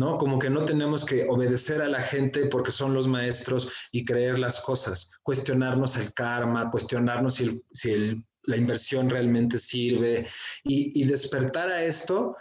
[0.00, 0.16] ¿No?
[0.16, 4.38] Como que no tenemos que obedecer a la gente porque son los maestros y creer
[4.38, 10.26] las cosas, cuestionarnos el karma, cuestionarnos si si el la inversión realmente sirve
[10.64, 12.36] y, despertar a esto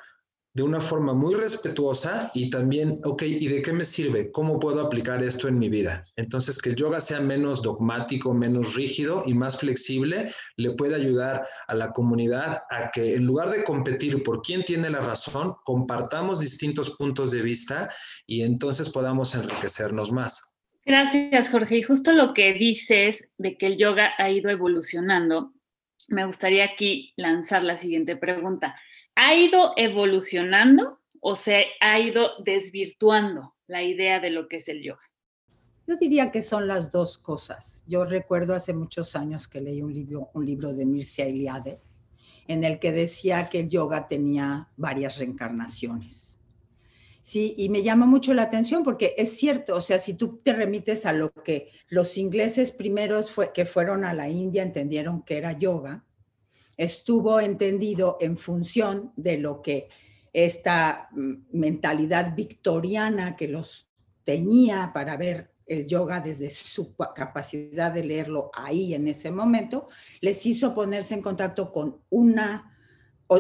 [0.54, 4.32] de una forma muy respetuosa y también, ok, ¿y de qué me sirve?
[4.32, 6.04] ¿Cómo puedo aplicar esto en mi vida?
[6.16, 11.48] Entonces, que el yoga sea menos dogmático, menos rígido y más flexible, le puede ayudar
[11.68, 16.40] a la comunidad a que en lugar de competir por quién tiene la razón, compartamos
[16.40, 17.90] distintos puntos de vista
[18.26, 20.56] y entonces podamos enriquecernos más.
[20.86, 21.78] Gracias, Jorge.
[21.78, 25.54] Y justo lo que dices de que el yoga ha ido evolucionando,
[26.08, 28.76] me gustaría aquí lanzar la siguiente pregunta.
[29.22, 34.82] ¿Ha ido evolucionando o se ha ido desvirtuando la idea de lo que es el
[34.82, 35.02] yoga?
[35.86, 37.84] Yo diría que son las dos cosas.
[37.86, 41.82] Yo recuerdo hace muchos años que leí un libro, un libro de Mircea Eliade
[42.48, 46.38] en el que decía que el yoga tenía varias reencarnaciones.
[47.20, 50.54] Sí, y me llama mucho la atención porque es cierto, o sea, si tú te
[50.54, 55.52] remites a lo que los ingleses primeros que fueron a la India entendieron que era
[55.52, 56.06] yoga,
[56.80, 59.90] estuvo entendido en función de lo que
[60.32, 63.92] esta mm, mentalidad victoriana que los
[64.24, 69.88] tenía para ver el yoga desde su capacidad de leerlo ahí en ese momento,
[70.22, 72.74] les hizo ponerse en contacto con una,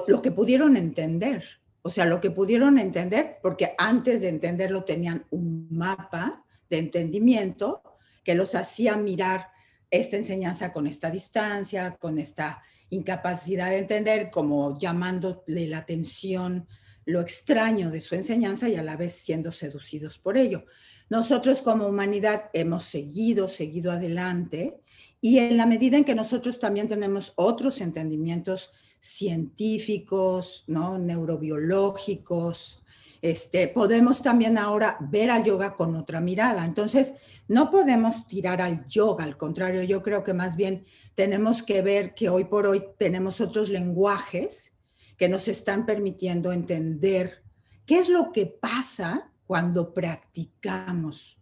[0.07, 1.45] lo que pudieron entender,
[1.81, 7.81] o sea, lo que pudieron entender, porque antes de entenderlo tenían un mapa de entendimiento
[8.23, 9.47] que los hacía mirar
[9.89, 16.67] esta enseñanza con esta distancia, con esta incapacidad de entender, como llamándole la atención
[17.05, 20.65] lo extraño de su enseñanza y a la vez siendo seducidos por ello.
[21.09, 24.79] Nosotros como humanidad hemos seguido, seguido adelante
[25.19, 30.99] y en la medida en que nosotros también tenemos otros entendimientos científicos, ¿no?
[30.99, 32.83] neurobiológicos.
[33.21, 36.65] Este, podemos también ahora ver al yoga con otra mirada.
[36.65, 37.15] Entonces,
[37.47, 42.13] no podemos tirar al yoga, al contrario, yo creo que más bien tenemos que ver
[42.13, 44.77] que hoy por hoy tenemos otros lenguajes
[45.17, 47.43] que nos están permitiendo entender
[47.85, 51.39] qué es lo que pasa cuando practicamos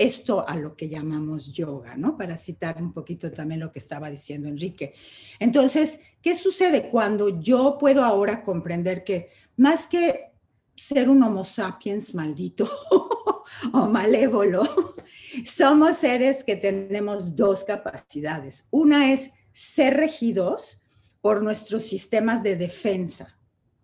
[0.00, 2.16] esto a lo que llamamos yoga, ¿no?
[2.16, 4.94] Para citar un poquito también lo que estaba diciendo Enrique.
[5.38, 10.29] Entonces, ¿qué sucede cuando yo puedo ahora comprender que más que
[10.80, 12.68] ser un homo sapiens maldito
[13.72, 14.62] o malévolo,
[15.44, 18.64] somos seres que tenemos dos capacidades.
[18.70, 20.80] Una es ser regidos
[21.20, 23.36] por nuestros sistemas de defensa,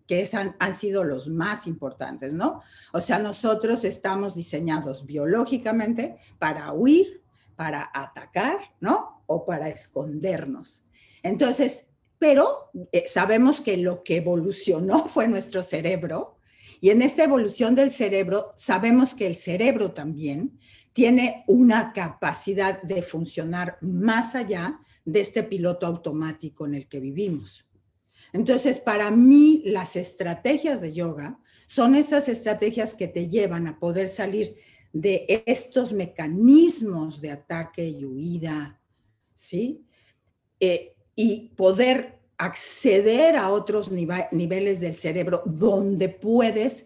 [0.07, 2.61] que han, han, sido los más importantes, ¿no?
[2.93, 7.21] O sea, nosotros estamos diseñados biológicamente para huir,
[7.55, 9.21] para atacar, ¿no?
[9.27, 10.87] O para escondernos.
[11.21, 11.85] Entonces,
[12.17, 16.36] pero eh, sabemos que lo que evolucionó fue nuestro cerebro
[16.81, 20.59] y en esta evolución del cerebro sabemos que el cerebro también
[20.93, 27.65] tiene una capacidad de funcionar más allá de este piloto automático en el que vivimos.
[28.33, 34.09] Entonces, para mí, las estrategias de yoga son esas estrategias que te llevan a poder
[34.09, 34.55] salir
[34.91, 38.81] de estos mecanismos de ataque y huida,
[39.33, 39.85] ¿sí?
[40.59, 46.85] Eh, y poder acceder a otros niveles del cerebro donde puedes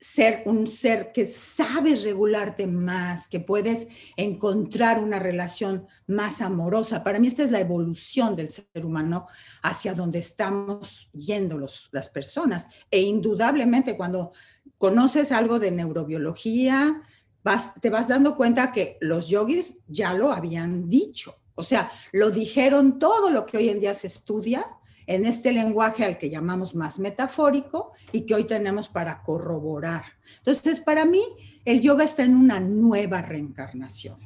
[0.00, 7.04] ser un ser que sabes regularte más, que puedes encontrar una relación más amorosa.
[7.04, 9.26] Para mí esta es la evolución del ser humano
[9.62, 12.68] hacia donde estamos yendo los, las personas.
[12.90, 14.32] E indudablemente cuando
[14.78, 17.02] conoces algo de neurobiología,
[17.44, 21.36] vas, te vas dando cuenta que los yogis ya lo habían dicho.
[21.54, 24.66] O sea, lo dijeron todo lo que hoy en día se estudia
[25.10, 30.04] en este lenguaje al que llamamos más metafórico y que hoy tenemos para corroborar.
[30.38, 31.20] Entonces, para mí,
[31.64, 34.20] el yoga está en una nueva reencarnación.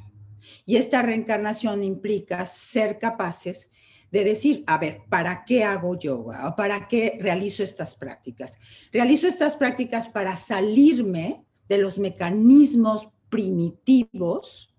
[0.63, 3.71] Y esta reencarnación implica ser capaces
[4.11, 6.47] de decir, a ver, ¿para qué hago yoga?
[6.49, 8.59] ¿O para qué realizo estas prácticas?
[8.93, 14.71] Realizo estas prácticas para salirme de los mecanismos primitivos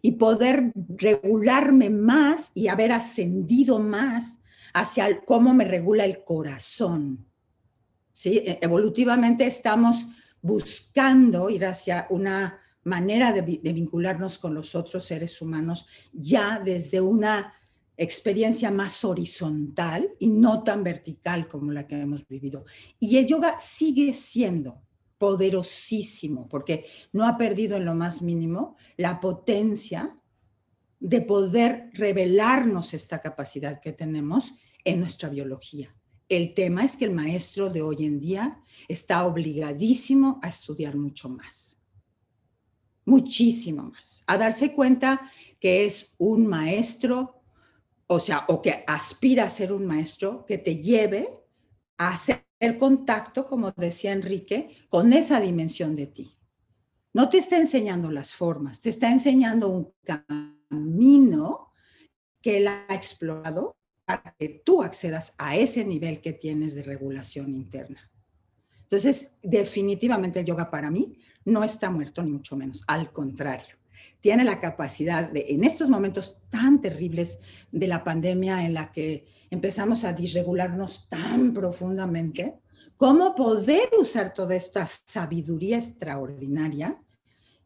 [0.00, 4.40] y poder regularme más y haber ascendido más
[4.74, 7.26] hacia cómo me regula el corazón.
[8.12, 8.38] ¿Sí?
[8.38, 10.06] E, evolutivamente estamos
[10.40, 17.52] buscando ir hacia una manera de, vincularnos con los otros seres humanos ya desde una
[17.96, 22.64] experiencia más horizontal y no tan vertical como la que hemos vivido.
[22.98, 24.80] Y el yoga sigue siendo
[25.18, 30.16] poderosísimo porque no ha perdido en lo más mínimo la potencia
[31.00, 35.94] de poder revelarnos esta capacidad que tenemos en nuestra biología.
[36.28, 41.28] El tema es que el maestro de hoy en día está obligadísimo a estudiar mucho
[41.28, 41.78] más,
[43.04, 45.20] muchísimo más, a darse cuenta
[45.58, 47.42] que es un maestro,
[48.06, 51.30] o sea, o que aspira a ser un maestro que te lleve
[51.96, 52.44] a hacer
[52.78, 56.32] contacto, como decía Enrique, con esa dimensión de ti.
[57.14, 60.57] No te está enseñando las formas, te está enseñando un camino
[62.40, 67.52] que él ha explorado para que tú accedas a ese nivel que tienes de regulación
[67.52, 68.10] interna.
[68.82, 72.84] Entonces, definitivamente el yoga para mí no está muerto, ni mucho menos.
[72.86, 73.76] Al contrario,
[74.20, 77.38] tiene la capacidad de, en estos momentos tan terribles
[77.70, 82.54] de la pandemia en la que empezamos a disregularnos tan profundamente,
[82.96, 86.98] cómo poder usar toda esta sabiduría extraordinaria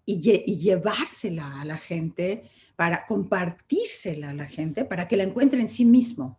[0.04, 5.60] y, y llevársela a la gente para compartírsela a la gente, para que la encuentre
[5.60, 6.38] en sí mismo.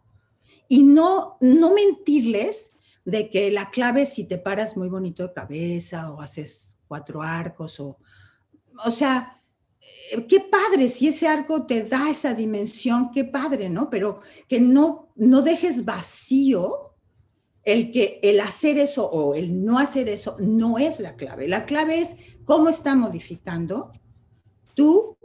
[0.67, 2.73] Y no, no mentirles
[3.05, 7.21] de que la clave es si te paras muy bonito de cabeza o haces cuatro
[7.21, 7.97] arcos o,
[8.85, 9.41] o sea,
[10.11, 13.89] eh, qué padre, si ese arco te da esa dimensión, qué padre, ¿no?
[13.89, 16.93] Pero que no, no dejes vacío
[17.63, 21.47] el que el hacer eso o el no hacer eso no es la clave.
[21.47, 22.15] La clave es
[22.45, 23.91] cómo está modificando
[24.75, 25.17] tu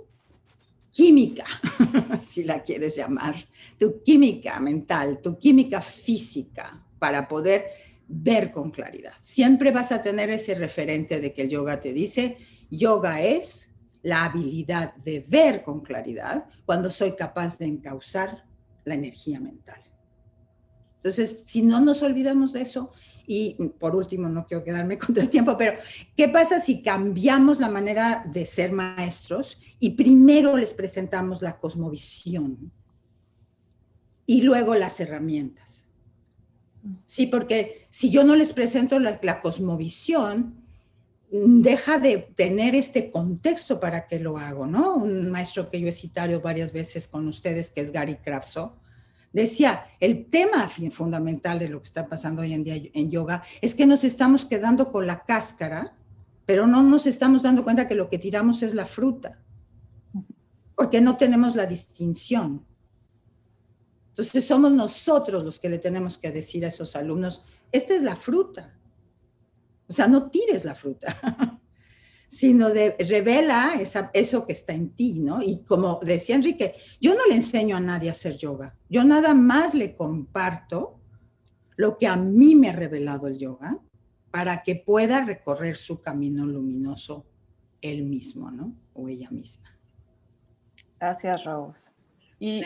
[0.98, 1.44] química,
[2.24, 3.36] si la quieres llamar,
[3.78, 7.66] tu química mental, tu química física, para poder
[8.08, 9.12] ver con claridad.
[9.18, 12.36] Siempre vas a tener ese referente de que el yoga te dice,
[12.68, 13.70] yoga es
[14.02, 18.44] la habilidad de ver con claridad cuando soy capaz de encauzar
[18.84, 19.80] la energía mental.
[20.96, 22.90] Entonces, si no nos olvidamos de eso,
[23.30, 25.78] y por último, no quiero quedarme contra el tiempo, pero
[26.16, 32.72] ¿qué pasa si cambiamos la manera de ser maestros y primero les presentamos la cosmovisión
[34.24, 35.90] y luego las herramientas?
[37.04, 40.64] Sí, porque si yo no les presento la, cosmovisión,
[41.30, 44.94] deja de tener este contexto para que lo hago, ¿no?
[44.94, 48.76] Un maestro que yo he citado varias veces con ustedes, que es Gary Kravso,
[49.32, 53.74] Decía, el tema fundamental de lo que está pasando hoy en día en yoga es
[53.74, 55.94] que nos estamos quedando con la cáscara,
[56.46, 59.38] pero no nos estamos dando cuenta que lo que tiramos es la fruta,
[60.74, 62.64] porque no tenemos la distinción.
[64.08, 68.16] Entonces somos nosotros los que le tenemos que decir a esos alumnos, esta es la
[68.16, 68.74] fruta.
[69.88, 71.57] O sea, no tires la fruta.
[72.28, 73.72] sino de revela
[74.12, 75.42] eso que está en ti, ¿no?
[75.42, 79.34] Y como decía Enrique, yo no le enseño a nadie a hacer yoga, yo nada
[79.34, 81.00] más le comparto
[81.76, 83.78] lo que a mí me ha revelado el yoga
[84.30, 87.24] para que pueda recorrer su camino luminoso
[87.80, 88.74] él mismo, ¿no?
[88.92, 89.68] O ella misma.
[91.00, 91.90] Gracias, Rose.
[92.40, 92.62] Y,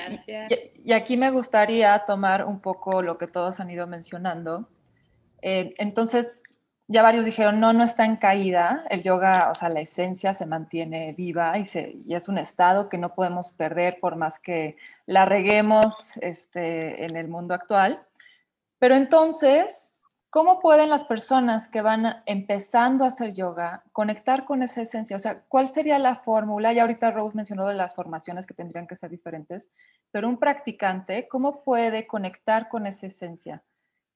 [0.85, 4.69] y, aquí me gustaría tomar un poco lo que todos han ido mencionando.
[5.41, 6.42] Eh, entonces,
[6.93, 10.45] ya varios dijeron, no, no está en caída, el yoga, o sea, la esencia se
[10.45, 14.77] mantiene viva y, se, y es un estado que no podemos perder por más que
[15.07, 18.05] la reguemos este, en el mundo actual.
[18.79, 19.95] Pero entonces,
[20.29, 25.17] ¿cómo pueden las personas que van empezando a hacer yoga conectar con esa esencia?
[25.17, 26.75] O sea, ¿cuál sería la fórmula?
[26.75, 29.71] Ya ahorita Rose mencionó de las formaciones que tendrían que ser diferentes,
[30.11, 33.63] pero un practicante, ¿cómo puede conectar con esa esencia?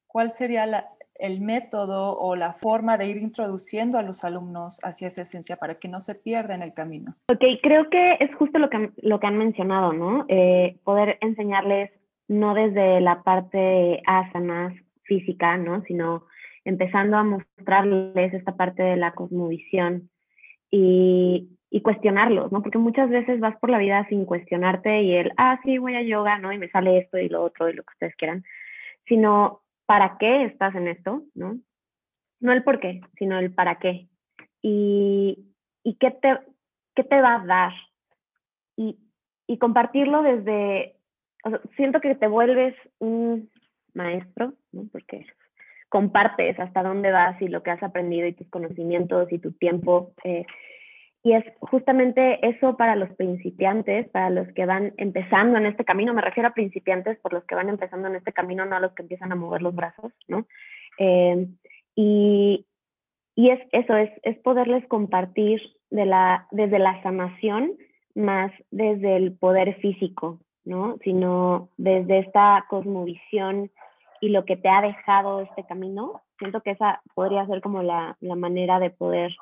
[0.06, 5.08] ¿Cuál sería la, el método o la forma de ir introduciendo a los alumnos hacia
[5.08, 7.14] esa esencia para que no se pierda en el camino.
[7.30, 10.24] Ok, creo que es justo lo que, lo que han mencionado, ¿no?
[10.28, 11.90] Eh, poder enseñarles
[12.28, 15.82] no desde la parte asanas física, ¿no?
[15.82, 16.24] Sino
[16.64, 20.10] empezando a mostrarles esta parte de la cosmovisión
[20.70, 22.62] y, y cuestionarlos, ¿no?
[22.62, 26.02] Porque muchas veces vas por la vida sin cuestionarte y el, ah, sí, voy a
[26.02, 26.52] yoga, ¿no?
[26.52, 28.44] Y me sale esto y lo otro y lo que ustedes quieran,
[29.06, 31.59] sino para qué estás en esto, ¿no?
[32.41, 34.09] No el por qué, sino el para qué.
[34.61, 35.47] Y,
[35.82, 36.39] y qué, te,
[36.95, 37.72] qué te va a dar.
[38.76, 38.99] Y,
[39.47, 40.97] y compartirlo desde,
[41.76, 43.51] siento que te vuelves un
[43.95, 44.89] maestro, ¿no?
[44.93, 45.24] Porque
[45.89, 50.12] compartes hasta dónde vas y lo que has aprendido y tus conocimientos y tu tiempo.
[50.24, 50.45] Eh,
[51.26, 56.14] y es justamente eso para los principiantes, para los que van empezando en este camino,
[56.14, 58.92] me refiero a principiantes por los que van empezando en este camino, no a los
[58.92, 60.46] que empiezan a mover los brazos, ¿no?
[61.00, 61.48] Eh,
[61.96, 62.64] y,
[63.34, 65.60] y, es eso, es, es poderles compartir
[65.90, 67.72] de la, desde la sanación
[68.14, 70.96] más desde el poder físico, ¿no?
[71.02, 73.72] Sino desde esta cosmovisión
[74.20, 76.22] y lo que te ha dejado este camino.
[76.38, 79.34] Siento que esa podría ser como la, la manera de poder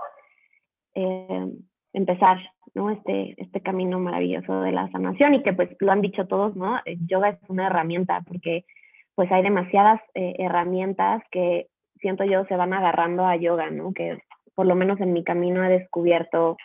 [0.95, 1.47] eh,
[1.95, 2.39] empezar,
[2.75, 2.91] ¿no?
[2.91, 6.81] Este, este camino maravilloso de la sanación y que pues lo han dicho todos, ¿no?
[6.85, 8.67] El yoga es una herramienta porque
[9.15, 11.69] pues hay demasiadas eh, herramientas que
[12.01, 13.95] siento yo se van agarrando a yoga, ¿no?
[13.95, 14.19] Que
[14.55, 16.57] por lo menos en mi camino he descubierto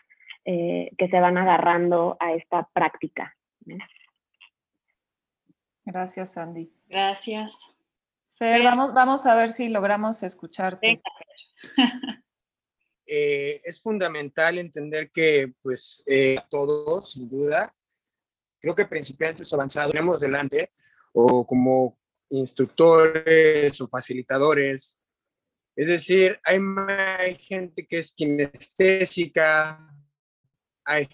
[0.45, 3.35] eh, que se van agarrando a esta práctica.
[5.85, 6.71] Gracias, Andy.
[6.87, 7.75] Gracias.
[8.35, 11.01] Fer, vamos, vamos a ver si logramos escucharte.
[13.11, 17.75] Eh, es fundamental entender que, pues, eh, todos, sin duda,
[18.61, 20.71] creo que principiantes avanzados tenemos delante,
[21.11, 21.97] o como
[22.29, 24.95] instructores o facilitadores.
[25.75, 26.59] Es decir, hay,
[27.17, 29.79] hay gente que es kinestésica,
[30.85, 31.09] hay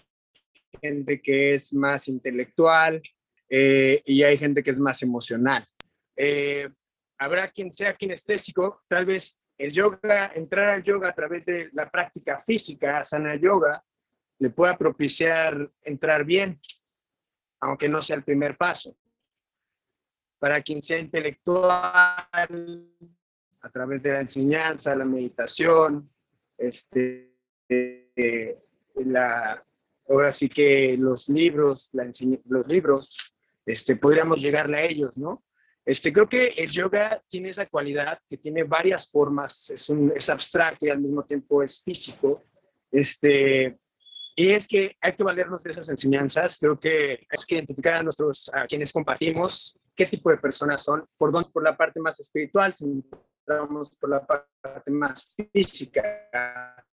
[0.82, 3.00] gente que es más intelectual
[3.48, 5.66] eh, y hay gente que es más emocional.
[7.16, 11.90] habrá quien sea kinestésico, tal vez el yoga, entrar al yoga a través de la
[11.90, 13.82] práctica física, sana yoga,
[14.38, 16.60] le pueda propiciar entrar bien,
[17.60, 18.96] aunque no sea el primer paso.
[20.38, 22.90] Para quien sea intelectual,
[23.60, 26.10] a través de la enseñanza, la meditación,
[26.56, 27.32] este,
[27.68, 28.58] eh,
[28.96, 29.64] la,
[30.08, 31.90] ahora sí que los libros,
[32.44, 33.34] los libros,
[33.64, 35.42] este, podríamos llegarle a ellos, ¿no?
[35.86, 40.28] Este, creo que el yoga tiene esa cualidad que tiene varias formas, es, un, es
[40.28, 42.42] abstracto y al mismo tiempo es físico.
[42.90, 43.78] Este,
[44.34, 46.58] y es que hay que valernos de esas enseñanzas.
[46.58, 51.06] Creo que hay que identificar a, nuestros, a quienes compartimos qué tipo de personas son,
[51.16, 56.84] por dónde por la parte más espiritual, si entramos por la parte más física,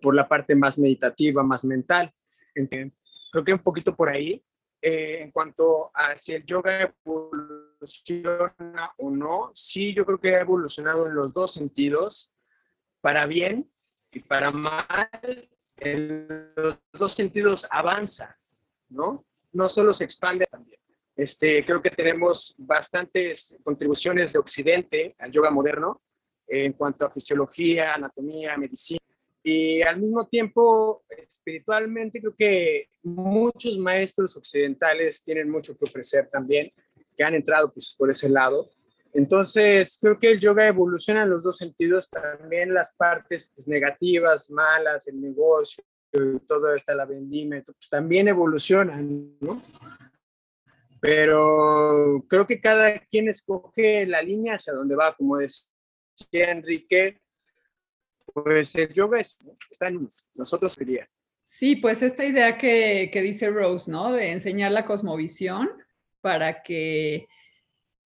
[0.00, 2.10] por la parte más meditativa, más mental.
[2.54, 4.42] creo que un poquito por ahí.
[4.82, 10.40] Eh, en cuanto a si el yoga evoluciona o no, sí, yo creo que ha
[10.40, 12.32] evolucionado en los dos sentidos,
[13.02, 13.70] para bien
[14.10, 15.10] y para mal,
[15.76, 18.38] en los dos sentidos avanza,
[18.88, 19.26] ¿no?
[19.52, 20.80] No solo se expande también.
[21.14, 26.00] Este, creo que tenemos bastantes contribuciones de Occidente al yoga moderno
[26.46, 29.00] en cuanto a fisiología, anatomía, medicina
[29.42, 36.70] y al mismo tiempo, espiritualmente, creo que muchos maestros occidentales tienen mucho que ofrecer también,
[37.16, 38.70] que han entrado pues, por ese lado.
[39.12, 44.50] Entonces, creo que el yoga evoluciona en los dos sentidos, también las partes pues, negativas,
[44.50, 45.82] malas, el negocio,
[46.46, 49.62] todo esto, la vendimia, pues también evolucionan, ¿no?
[51.00, 55.66] Pero creo que cada quien escoge la línea hacia donde va, como decía
[56.50, 57.20] Enrique,
[58.32, 61.08] pues el yoga está en nosotros sería.
[61.44, 64.12] Sí, pues esta idea que, que dice Rose, ¿no?
[64.12, 65.68] De enseñar la cosmovisión
[66.20, 67.28] para que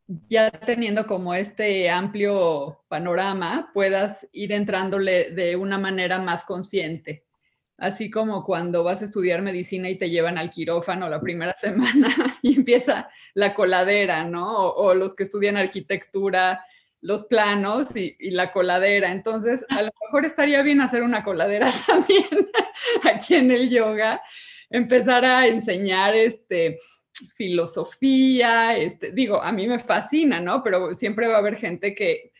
[0.07, 7.25] ya teniendo como este amplio panorama, puedas ir entrándole de una manera más consciente.
[7.77, 12.39] Así como cuando vas a estudiar medicina y te llevan al quirófano la primera semana
[12.43, 14.68] y empieza la coladera, ¿no?
[14.68, 16.62] O los que estudian arquitectura
[17.05, 19.12] los planos y, la coladera.
[19.12, 22.48] Entonces, a lo mejor estaría bien hacer una coladera también
[23.05, 24.22] aquí en el yoga,
[24.70, 26.78] empezar a enseñar este
[27.36, 30.62] filosofía, este, digo, a mí me fascina, ¿no?
[30.64, 32.32] Pero siempre va a haber gente que,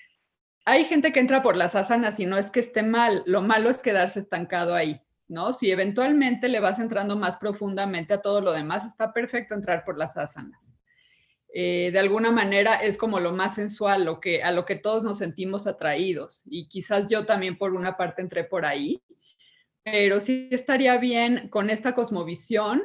[0.65, 3.69] hay gente que entra por las asanas y no es que esté mal, lo malo
[3.69, 4.99] es quedarse estancado ahí,
[5.29, 5.53] ¿no?
[5.53, 9.99] Si eventualmente le vas entrando más profundamente a todo lo demás, está perfecto entrar por
[9.99, 10.74] las asanas.
[11.57, 15.05] Eh, de alguna manera es como lo más sensual, lo que, a lo que todos
[15.05, 16.43] nos sentimos atraídos.
[16.47, 19.01] Y quizás yo también por una parte entré por ahí,
[19.85, 22.83] pero sí estaría bien con esta cosmovisión.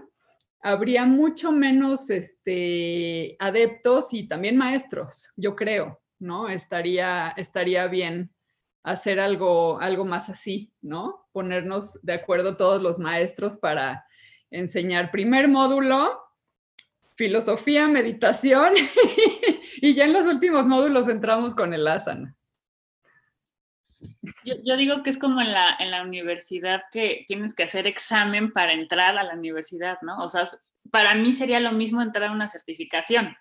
[0.62, 6.48] Habría mucho menos este, adeptos y también maestros, yo creo, ¿no?
[6.48, 8.32] Estaría, estaría bien
[8.84, 11.28] hacer algo, algo más así, ¿no?
[11.32, 14.06] Ponernos de acuerdo todos los maestros para
[14.52, 16.20] enseñar primer módulo,
[17.20, 18.74] filosofía, meditación
[19.82, 22.34] y ya en los últimos módulos entramos con el asana.
[24.46, 28.54] Yo, digo que es como en la, en la universidad que tienes que hacer examen
[28.54, 30.24] para entrar a la universidad, ¿no?
[30.24, 30.48] O sea,
[30.92, 33.36] para mí sería lo mismo entrar a una certificación,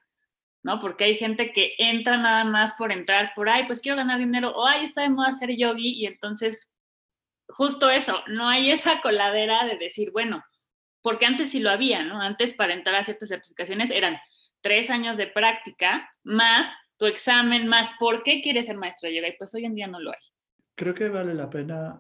[0.65, 0.81] ¿no?
[0.81, 4.51] Porque hay gente que entra nada más por entrar por ahí, pues quiero ganar dinero,
[4.57, 6.69] o ahí está de moda ser yogi y entonces
[7.47, 10.45] justo eso, no hay esa coladera de decir, bueno,
[11.09, 12.21] porque antes sí lo había, ¿no?
[12.21, 14.19] Antes para entrar a ciertas certificaciones eran
[14.61, 19.29] tres años de práctica más tu examen, más por qué quieres ser maestro de yoga
[19.29, 20.21] y pues hoy en día no lo hay.
[20.75, 21.99] Creo que vale la pena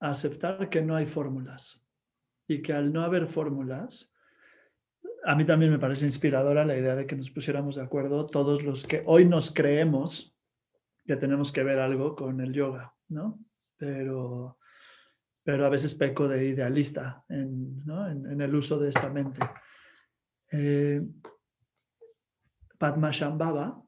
[0.00, 1.86] aceptar que no hay fórmulas
[2.48, 4.14] y que al no haber fórmulas,
[5.22, 8.62] a mí también me parece inspiradora la idea de que nos pusiéramos de acuerdo todos
[8.62, 10.34] los que hoy nos creemos
[11.06, 13.38] que tenemos que ver algo con el yoga, ¿no?
[13.76, 14.56] Pero,
[15.44, 19.40] pero a veces peco de idealista en, en, el uso de esta mente.
[20.50, 21.02] Eh,
[22.78, 23.82] Padmashambhava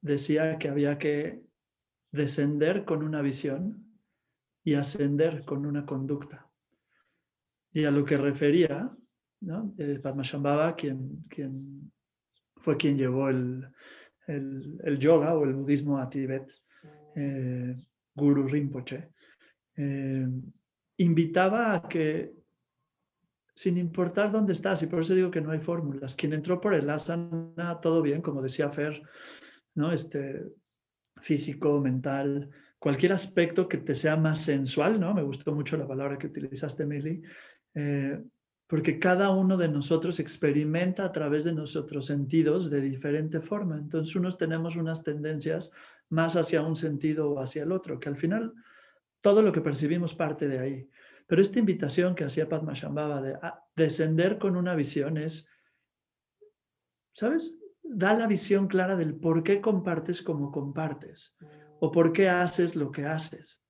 [0.00, 1.42] decía que había que
[2.12, 3.98] descender con una visión
[4.62, 6.48] y ascender con una conducta.
[7.72, 8.96] Y a lo que refería,
[9.40, 9.74] ¿no?
[9.78, 11.92] Eh, Padmashambhava, quien, quien
[12.58, 13.68] fue quien llevó el,
[14.28, 16.52] el, yoga o el budismo a Tibet,
[17.16, 17.76] eh,
[18.14, 19.13] Guru Rinpoche,
[19.76, 20.26] eh,
[20.98, 22.32] invitaba a que,
[23.54, 26.74] sin importar dónde estás, y por eso digo que no hay fórmulas, quien entró por
[26.74, 29.02] el asana, todo bien, como decía Fer,
[29.74, 29.92] ¿no?
[29.92, 30.44] este,
[31.20, 35.14] físico, mental, cualquier aspecto que te sea más sensual, ¿no?
[35.14, 37.22] Me gustó mucho la palabra que utilizaste, Mili,
[37.74, 38.22] eh,
[38.66, 43.78] porque cada uno de nosotros experimenta a través de nuestros sentidos de diferente forma.
[43.78, 45.70] Entonces, unos tenemos unas tendencias
[46.10, 48.52] más hacia un sentido o hacia el otro, que al final
[49.24, 50.90] todo lo que percibimos parte de ahí.
[51.26, 55.48] Pero esta invitación que hacía Padmashambhava de ah, descender con una visión es,
[57.10, 57.56] ¿sabes?
[57.82, 61.38] Da la visión clara del por qué compartes como compartes
[61.80, 63.64] o por qué haces lo que haces.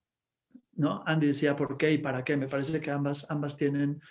[0.73, 1.05] ¿No?
[1.07, 2.37] Andy decía por qué y para qué.
[2.37, 4.03] Me parece que ambas, ambas tienen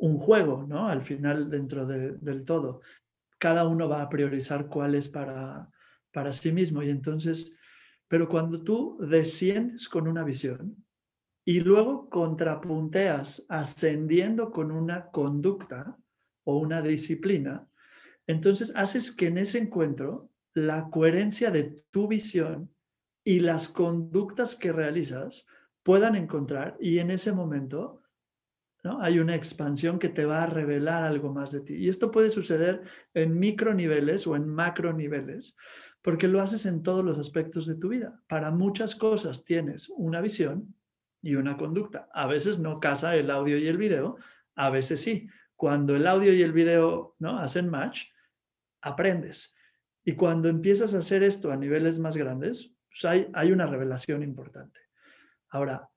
[0.00, 0.88] un juego, ¿no?
[0.88, 2.80] Al final dentro del todo.
[3.38, 5.70] Cada uno va a priorizar cuál es para,
[6.10, 6.82] para sí mismo.
[6.82, 7.56] Y entonces,
[8.12, 10.76] pero cuando tú desciendes con una visión
[11.46, 15.96] y luego contrapunteas ascendiendo con una conducta
[16.44, 17.66] o una disciplina,
[18.26, 22.70] entonces haces que en ese encuentro la coherencia de tu visión
[23.24, 25.46] y las conductas que realizas
[25.82, 28.02] puedan encontrar y en ese momento
[29.00, 31.76] hay una expansión que te va a revelar algo más de ti.
[31.76, 32.82] Y esto puede suceder
[33.14, 35.56] en micro niveles o en macro niveles,
[36.02, 38.20] porque lo haces en todos los aspectos de tu vida.
[38.28, 40.74] Para muchas cosas tienes una visión
[41.22, 42.08] y una conducta.
[42.12, 44.16] A veces no casa el audio y el video,
[44.56, 45.28] a veces sí.
[45.54, 47.38] Cuando el audio y el video ¿no?
[47.38, 48.08] hacen match,
[48.80, 49.54] aprendes.
[50.04, 54.24] Y cuando empiezas a hacer esto a niveles más grandes, pues hay, hay una revelación
[54.24, 54.80] importante.
[55.50, 55.88] Ahora,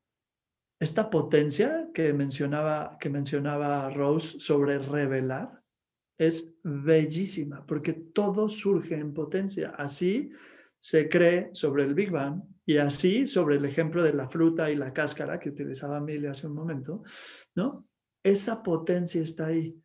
[0.79, 5.64] esta potencia que mencionaba, que mencionaba Rose sobre revelar
[6.17, 9.73] es bellísima porque todo surge en potencia.
[9.77, 10.31] Así
[10.79, 14.75] se cree sobre el Big Bang y así sobre el ejemplo de la fruta y
[14.75, 17.03] la cáscara que utilizaba Mili hace un momento,
[17.55, 17.87] ¿no?
[18.23, 19.79] Esa potencia está ahí.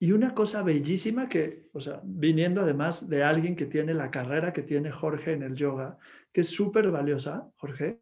[0.00, 4.52] Y una cosa bellísima que, o sea, viniendo además de alguien que tiene la carrera
[4.52, 5.98] que tiene Jorge en el yoga,
[6.32, 8.00] que es súper valiosa, Jorge,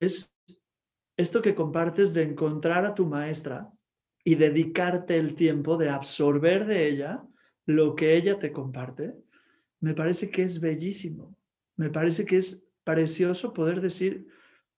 [0.00, 0.34] es
[1.18, 3.70] esto que compartes de encontrar a tu maestra
[4.26, 7.24] y dedicarte el tiempo de absorber de ella
[7.64, 9.14] lo que ella te comparte,
[9.78, 11.38] me parece que es bellísimo.
[11.76, 14.26] Me parece que es precioso poder decir,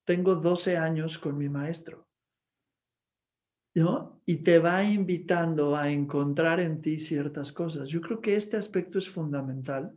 [0.05, 2.07] tengo 12 años con mi maestro.
[3.74, 4.20] ¿No?
[4.26, 7.88] Y te va invitando a encontrar en ti ciertas cosas.
[7.88, 9.94] Yo creo que este aspecto es fundamental.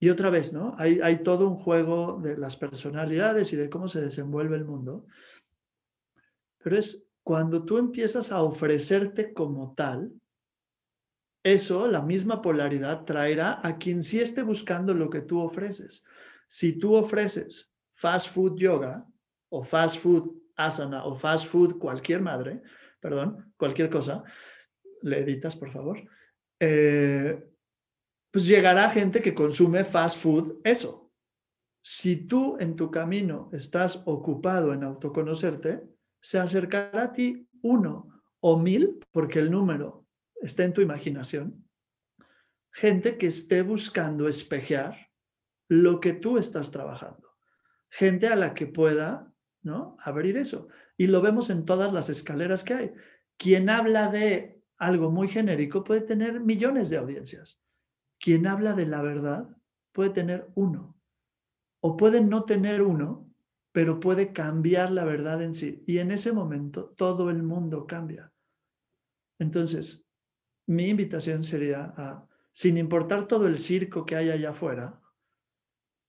[0.00, 0.74] Y otra vez, ¿no?
[0.78, 5.04] Hay, hay todo un juego de las personalidades y de cómo se desenvuelve el mundo.
[6.62, 10.12] Pero es cuando tú empiezas a ofrecerte como tal,
[11.42, 16.04] eso, la misma polaridad, traerá a quien sí esté buscando lo que tú ofreces.
[16.46, 19.04] Si tú ofreces fast food yoga
[19.48, 22.62] o fast food asana o fast food cualquier madre,
[23.00, 24.22] perdón, cualquier cosa,
[25.02, 26.08] le editas por favor,
[26.60, 27.44] eh,
[28.30, 31.10] pues llegará gente que consume fast food eso.
[31.82, 35.95] Si tú en tu camino estás ocupado en autoconocerte,
[36.26, 38.08] se acercará a ti uno
[38.40, 40.08] o mil, porque el número
[40.42, 41.64] está en tu imaginación,
[42.72, 45.08] gente que esté buscando espejear
[45.68, 47.36] lo que tú estás trabajando,
[47.88, 49.96] gente a la que pueda ¿no?
[50.00, 50.66] abrir eso.
[50.96, 52.92] Y lo vemos en todas las escaleras que hay.
[53.36, 57.62] Quien habla de algo muy genérico puede tener millones de audiencias.
[58.18, 59.56] Quien habla de la verdad
[59.92, 60.98] puede tener uno.
[61.78, 63.25] O puede no tener uno,
[63.76, 65.84] pero puede cambiar la verdad en sí.
[65.86, 68.32] Y en ese momento todo el mundo cambia.
[69.38, 70.08] Entonces,
[70.66, 75.02] mi invitación sería a, sin importar todo el circo que hay allá afuera,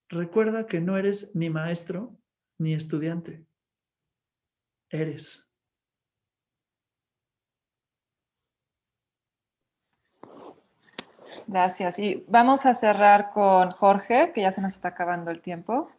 [0.08, 2.18] recuerda que no eres ni maestro
[2.58, 3.44] ni estudiante.
[4.88, 5.46] Eres.
[11.46, 11.98] Gracias.
[11.98, 15.90] Y vamos a cerrar con Jorge, que ya se nos está acabando el tiempo.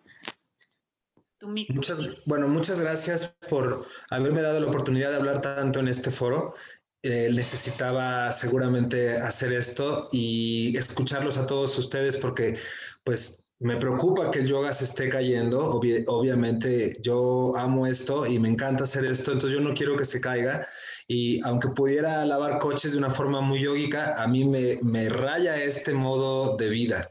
[1.41, 6.53] Muchas, bueno, muchas gracias por haberme dado la oportunidad de hablar tanto en este foro.
[7.01, 12.57] Eh, necesitaba seguramente hacer esto y escucharlos a todos ustedes porque
[13.05, 15.65] pues me preocupa que el yoga se esté cayendo.
[16.07, 20.21] obviamente yo amo esto y me encanta hacer esto, entonces yo no quiero que se
[20.21, 20.67] caiga.
[21.07, 25.61] Y aunque pudiera lavar coches de una forma muy yógica, a mí me, me raya
[25.61, 27.08] este modo de vida.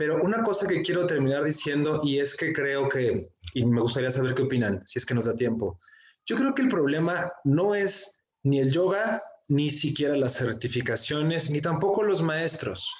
[0.00, 4.10] Pero una cosa que quiero terminar diciendo y es que creo que, y me gustaría
[4.10, 5.76] saber qué opinan, si es que nos da tiempo,
[6.24, 11.60] yo creo que el problema no es ni el yoga, ni siquiera las certificaciones, ni
[11.60, 12.90] tampoco los maestros.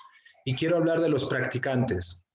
[0.45, 2.27] Y quiero hablar de los practicantes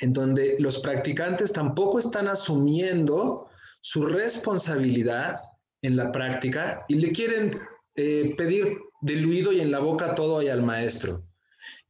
[0.00, 3.46] en donde los practicantes tampoco están asumiendo
[3.82, 5.40] su responsabilidad
[5.82, 7.56] en la práctica y le quieren
[7.94, 11.27] eh, pedir del oído y en la boca todo y al maestro.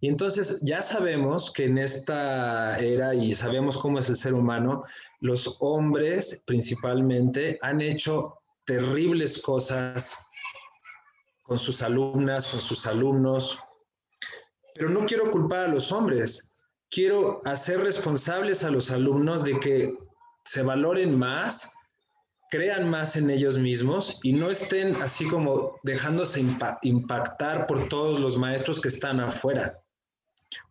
[0.01, 4.84] Y entonces ya sabemos que en esta era, y sabemos cómo es el ser humano,
[5.20, 8.34] los hombres principalmente han hecho
[8.64, 10.16] terribles cosas
[11.42, 13.59] con sus alumnas, con sus alumnos,
[14.74, 16.49] pero no quiero culpar a los hombres
[16.90, 19.94] quiero hacer responsables a los alumnos de que
[20.44, 21.74] se valoren más,
[22.51, 26.42] crean más en ellos mismos y no estén así como dejándose
[26.82, 29.78] impactar por todos los maestros que están afuera.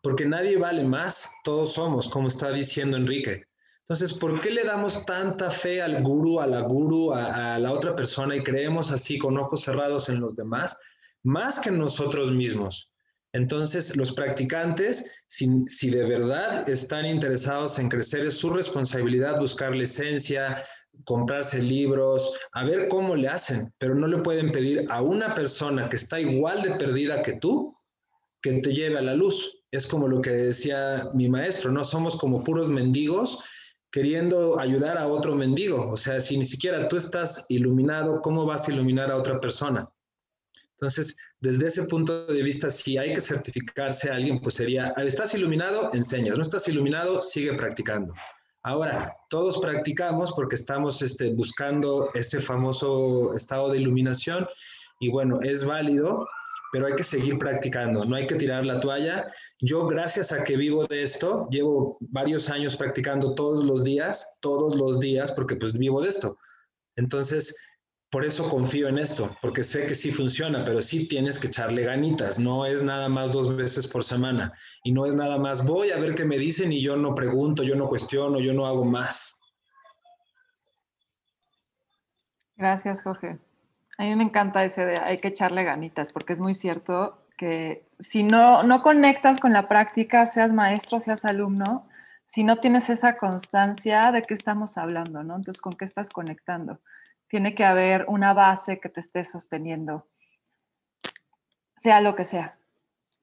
[0.01, 3.45] Porque nadie vale más, todos somos, como está diciendo Enrique.
[3.79, 7.95] Entonces, ¿por qué le damos tanta fe al gurú, a la gurú, a, la otra
[7.95, 10.77] persona y creemos así con ojos cerrados en los demás,
[11.23, 12.91] más que en nosotros mismos?
[13.31, 20.63] Entonces, los practicantes, si, de verdad están interesados en crecer, es su responsabilidad buscar licencia,
[21.05, 25.87] comprarse libros, a ver cómo le hacen, pero no le pueden pedir a una persona
[25.87, 27.73] que está igual de perdida que tú
[28.41, 29.56] que te lleve a la luz.
[29.71, 33.43] Es como lo que decía mi maestro, no somos como puros mendigos
[33.91, 35.91] queriendo ayudar a otro mendigo.
[35.91, 39.89] O sea, si ni siquiera tú estás iluminado, ¿cómo vas a iluminar a otra persona?
[40.71, 45.33] Entonces, desde ese punto de vista, si hay que certificarse a alguien, pues sería, ¿estás
[45.33, 45.91] iluminado?
[45.93, 46.35] Enseñas.
[46.35, 47.23] ¿No estás iluminado?
[47.23, 48.13] Sigue practicando.
[48.63, 54.47] Ahora, todos practicamos porque estamos este, buscando ese famoso estado de iluminación
[54.99, 56.27] y bueno, es válido,
[56.71, 59.31] pero hay que seguir practicando, no hay que tirar la toalla.
[59.59, 64.75] Yo, gracias a que vivo de esto, llevo varios años practicando todos los días, todos
[64.75, 66.37] los días, porque pues vivo de esto.
[66.95, 67.55] Entonces,
[68.11, 71.83] por eso confío en esto, porque sé que sí funciona, pero sí tienes que echarle
[71.83, 72.37] ganitas.
[72.37, 74.53] No es nada más dos veces por semana
[74.83, 77.63] y no es nada más voy a ver qué me dicen y yo no pregunto,
[77.63, 79.39] yo no cuestiono, yo no hago más.
[82.55, 83.39] Gracias, Jorge.
[83.97, 87.87] A mí me encanta ese de hay que echarle ganitas, porque es muy cierto que
[87.99, 91.87] si no, no conectas con la práctica, seas maestro, seas alumno,
[92.25, 95.35] si no tienes esa constancia de qué estamos hablando, ¿no?
[95.35, 96.81] Entonces, ¿con qué estás conectando?
[97.27, 100.07] tiene que haber una base que te esté sosteniendo,
[101.75, 102.57] sea lo que sea.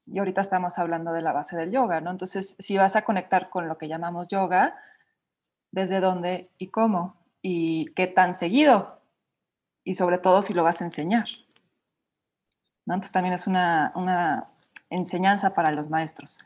[0.06, 2.10] Y ahorita estamos hablando de la base del yoga, ¿no?
[2.10, 4.76] Entonces, si vas a conectar con lo que llamamos yoga,
[5.70, 7.16] ¿desde dónde y cómo?
[7.40, 9.00] ¿Y qué tan seguido?
[9.82, 11.26] Y sobre todo si lo vas a enseñar.
[12.87, 14.51] Entonces también es una, una
[14.91, 16.39] enseñanza para los maestros.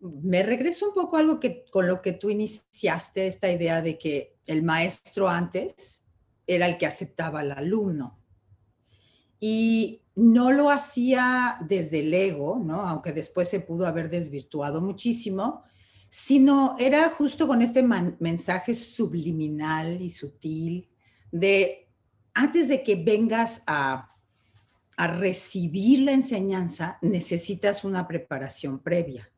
[0.00, 3.98] Me regreso un poco a algo que con lo que tú iniciaste, esta idea de
[3.98, 6.04] que el maestro antes
[6.46, 8.18] era el que aceptaba al alumno.
[9.40, 12.80] Y no lo hacía desde el ego, ¿no?
[12.80, 15.64] aunque después se pudo haber desvirtuado muchísimo,
[16.08, 20.88] sino era justo con este mensaje subliminal y sutil
[21.30, 21.90] de
[22.32, 24.15] antes de que vengas a,
[24.96, 29.30] a recibir la enseñanza, necesitas una preparación previa.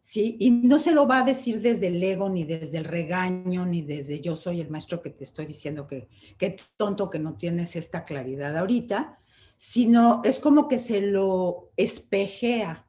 [0.00, 0.36] ¿sí?
[0.38, 3.82] Y no se lo va a decir desde el ego, ni desde el regaño, ni
[3.82, 7.76] desde yo soy el maestro que te estoy diciendo que qué tonto que no tienes
[7.76, 9.18] esta claridad ahorita,
[9.56, 12.86] sino es como que se lo espejea,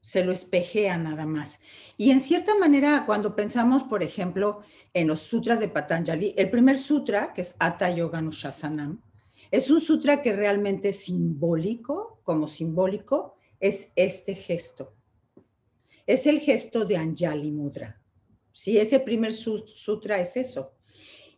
[0.00, 1.60] se lo espejea nada más.
[1.96, 4.60] Y en cierta manera, cuando pensamos, por ejemplo,
[4.94, 7.56] en los sutras de Patanjali, el primer sutra, que es
[7.96, 9.00] Yoga Nushasanam,
[9.50, 14.98] es un sutra que realmente es simbólico, como simbólico, es este gesto
[16.08, 18.00] es el gesto de Anjali Mudra.
[18.50, 20.72] Sí, ese primer sutra es eso.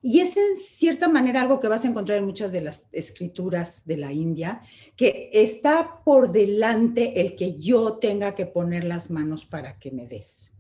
[0.01, 3.85] Y es en cierta manera algo que vas a encontrar en muchas de las escrituras
[3.85, 4.63] de la India,
[4.97, 10.07] que está por delante el que yo tenga que poner las manos para que me
[10.07, 10.55] des.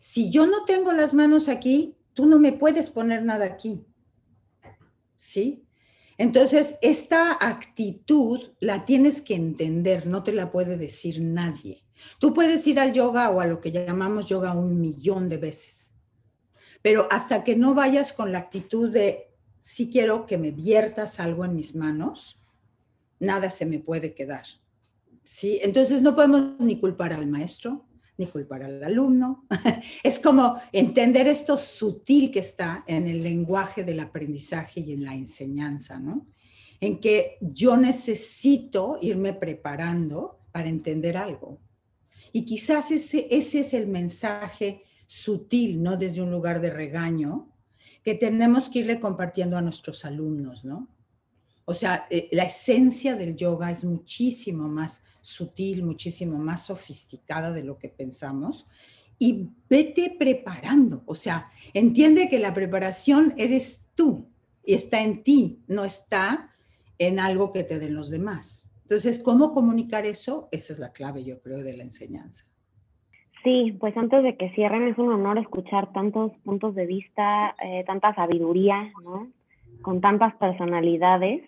[0.00, 3.84] si yo no tengo las manos aquí, tú no me puedes poner nada aquí.
[5.16, 5.64] ¿Sí?
[6.22, 11.82] Entonces, esta actitud la tienes que entender, no te la puede decir nadie.
[12.20, 15.94] Tú puedes ir al yoga o a lo que llamamos yoga un millón de veces,
[16.80, 21.44] pero hasta que no vayas con la actitud de, si quiero que me viertas algo
[21.44, 22.40] en mis manos,
[23.18, 24.44] nada se me puede quedar.
[25.24, 25.58] ¿Sí?
[25.60, 27.84] Entonces no podemos ni culpar al maestro,
[28.18, 29.46] ni culpar al alumno.
[30.02, 35.14] Es como entender esto sutil que está en el lenguaje del aprendizaje y en la
[35.14, 36.26] enseñanza, ¿no?
[36.80, 41.60] En que yo necesito irme preparando para entender algo.
[42.32, 47.52] Y quizás ese, ese es el mensaje sutil, no desde un lugar de regaño,
[48.02, 50.88] que tenemos que irle compartiendo a nuestros alumnos, ¿no?
[51.64, 57.62] O sea, eh, la esencia del yoga es muchísimo más sutil, muchísimo más sofisticada de
[57.62, 58.66] lo que pensamos.
[59.18, 64.28] Y vete preparando, o sea, entiende que la preparación eres tú
[64.64, 66.50] y está en ti, no está
[66.98, 68.72] en algo que te den los demás.
[68.82, 70.48] Entonces, ¿cómo comunicar eso?
[70.50, 72.46] Esa es la clave, yo creo, de la enseñanza.
[73.44, 77.84] Sí, pues antes de que cierren, es un honor escuchar tantos puntos de vista, eh,
[77.86, 79.28] tanta sabiduría, ¿no?
[79.82, 81.42] Con tantas personalidades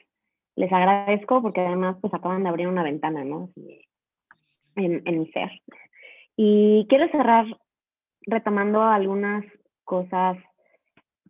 [0.56, 3.50] les agradezco porque además pues acaban de abrir una ventana, ¿no?
[4.76, 5.50] En, mi ser.
[6.36, 7.46] Y quiero cerrar
[8.22, 9.44] retomando algunas
[9.84, 10.36] cosas,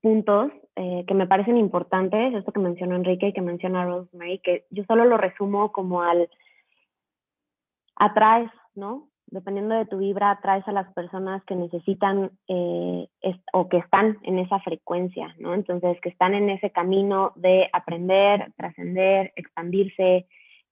[0.01, 4.65] puntos eh, que me parecen importantes, esto que mencionó Enrique y que menciona Rosemary, que
[4.71, 6.29] yo solo lo resumo como al
[7.97, 9.09] atrás, ¿no?
[9.35, 13.09] Dependiendo de tu vibra, traes a las personas que necesitan eh,
[13.53, 15.55] o que están en esa frecuencia, ¿no?
[15.55, 20.27] Entonces, que están en ese camino de aprender, trascender, expandirse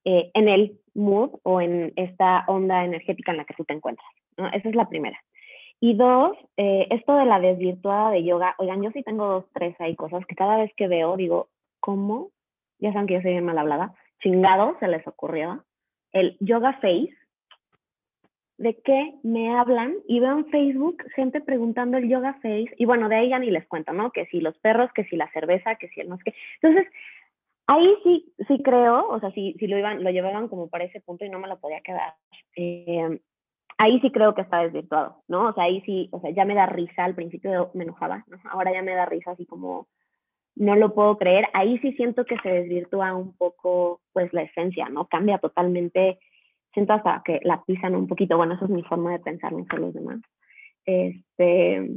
[0.05, 4.09] eh, en el mood o en esta onda energética en la que tú te encuentras,
[4.37, 4.47] ¿no?
[4.47, 5.19] Esa es la primera.
[5.81, 9.75] Y dos, eh, esto de la desvirtuada de yoga, oigan, yo sí tengo dos, tres
[9.81, 11.49] hay cosas que cada vez que veo digo,
[11.81, 12.31] ¿cómo?
[12.79, 13.93] Ya saben que yo soy bien mal hablada,
[14.23, 15.65] chingado se les ocurrió.
[16.13, 17.13] El yoga face,
[18.59, 23.09] de qué me hablan y veo en Facebook gente preguntando el yoga face y bueno,
[23.09, 24.11] de ahí ni les cuento, ¿no?
[24.13, 26.35] Que si los perros, que si la cerveza, que si el no sé qué.
[26.61, 26.93] Entonces,
[27.67, 31.01] ahí sí, sí creo, o sea, si, si lo, iban, lo llevaban como para ese
[31.01, 32.15] punto y no me lo podía quedar,
[32.57, 33.21] eh,
[33.79, 35.49] ahí sí creo que está desvirtuado, ¿no?
[35.49, 38.39] O sea, ahí sí, o sea, ya me da risa, al principio me enojaba, ¿no?
[38.51, 39.89] Ahora ya me da risa así como,
[40.55, 44.89] no lo puedo creer, ahí sí siento que se desvirtúa un poco, pues, la esencia,
[44.89, 45.07] ¿no?
[45.07, 46.19] Cambia totalmente
[46.73, 48.37] siento hasta que la pisan un poquito.
[48.37, 50.21] Bueno, eso es mi forma de pensar, no sé los demás.
[50.85, 51.89] Este,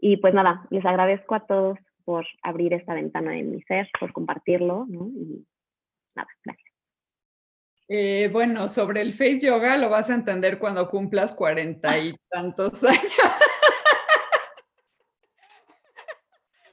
[0.00, 4.12] y pues nada, les agradezco a todos por abrir esta ventana en mi ser, por
[4.12, 5.08] compartirlo, ¿no?
[5.08, 5.46] Y
[6.14, 6.74] nada, gracias.
[7.88, 12.82] Eh, bueno, sobre el face yoga lo vas a entender cuando cumplas cuarenta y tantos
[12.84, 13.02] años.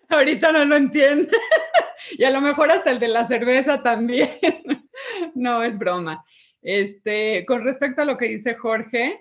[0.09, 1.31] Ahorita no lo entiendo.
[2.17, 4.29] y a lo mejor hasta el de la cerveza también.
[5.35, 6.23] no, es broma.
[6.61, 9.19] Este, con respecto a lo que dice Jorge,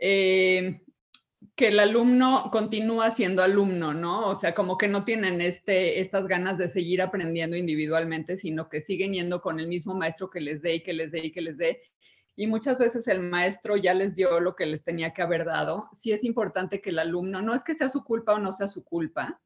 [0.00, 0.80] eh,
[1.56, 4.28] que el alumno continúa siendo alumno, ¿no?
[4.28, 8.80] O sea, como que no tienen este, estas ganas de seguir aprendiendo individualmente, sino que
[8.80, 11.42] siguen yendo con el mismo maestro que les dé y que les dé y que
[11.42, 11.80] les dé.
[12.36, 15.88] Y muchas veces el maestro ya les dio lo que les tenía que haber dado.
[15.92, 18.66] Sí es importante que el alumno, no es que sea su culpa o no sea
[18.66, 19.40] su culpa,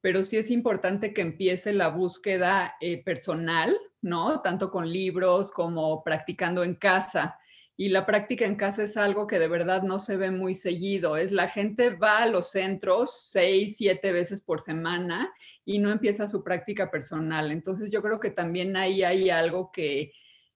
[0.00, 4.40] pero sí es importante que empiece la búsqueda eh, personal, ¿no?
[4.40, 7.38] Tanto con libros como practicando en casa.
[7.76, 11.16] Y la práctica en casa es algo que de verdad no se ve muy seguido.
[11.16, 15.32] Es la gente va a los centros seis, siete veces por semana
[15.64, 17.50] y no empieza su práctica personal.
[17.50, 20.12] Entonces yo creo que también ahí hay algo que,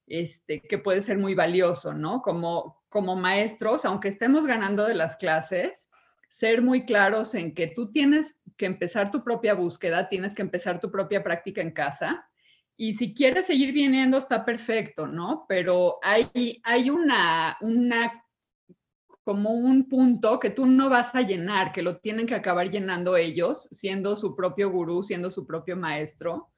[0.06, 2.20] este, que puede ser muy valioso, ¿no?
[2.20, 5.88] Como, como maestros, aunque estemos ganando de las clases,
[6.28, 10.80] ser muy claros en que tú tienes que empezar tu propia búsqueda, tienes que empezar
[10.80, 12.28] tu propia práctica en casa.
[12.76, 15.46] Y si quieres seguir viniendo, está perfecto, ¿no?
[15.48, 18.24] Pero hay, hay una, una,
[19.22, 23.16] como un punto que tú no vas a llenar, que lo tienen que acabar llenando
[23.16, 26.50] ellos, siendo su propio gurú, siendo su propio maestro.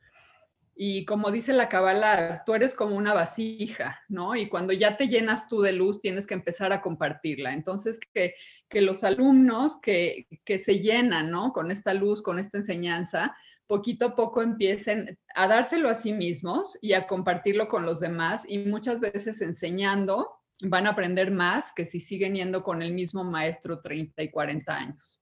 [0.75, 4.35] Y como dice la cabala, tú eres como una vasija, ¿no?
[4.37, 7.55] Y cuando ya te llenas tú de luz, tienes que empezar a compartirla.
[7.55, 8.35] Entonces, que,
[8.69, 11.53] que los alumnos que, que, se llenan, ¿no?
[11.53, 13.37] Con esta luz, con esta enseñanza,
[13.67, 18.45] poquito a poco empiecen a dárselo a sí mismos y a compartirlo con los demás.
[18.49, 20.31] Y muchas veces enseñando
[20.63, 24.77] van a aprender más que si siguen yendo con el mismo maestro 30 y 40
[24.77, 25.21] años,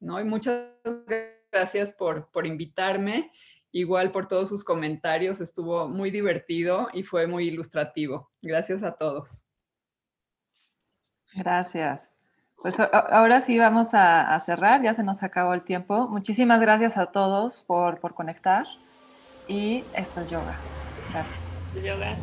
[0.00, 0.20] ¿no?
[0.20, 0.68] Y muchas
[1.50, 3.32] gracias por, por invitarme
[3.72, 8.30] igual por todos sus comentarios, estuvo muy divertido y fue muy ilustrativo.
[8.40, 9.44] Gracias a todos.
[11.34, 12.15] Gracias.
[12.62, 16.08] Pues ahora sí vamos a, cerrar, ya se nos acabó el tiempo.
[16.08, 18.66] Muchísimas gracias a todos por, por conectar
[19.46, 20.56] y esto es yoga.
[21.12, 21.38] Gracias.
[21.84, 22.16] Yoga.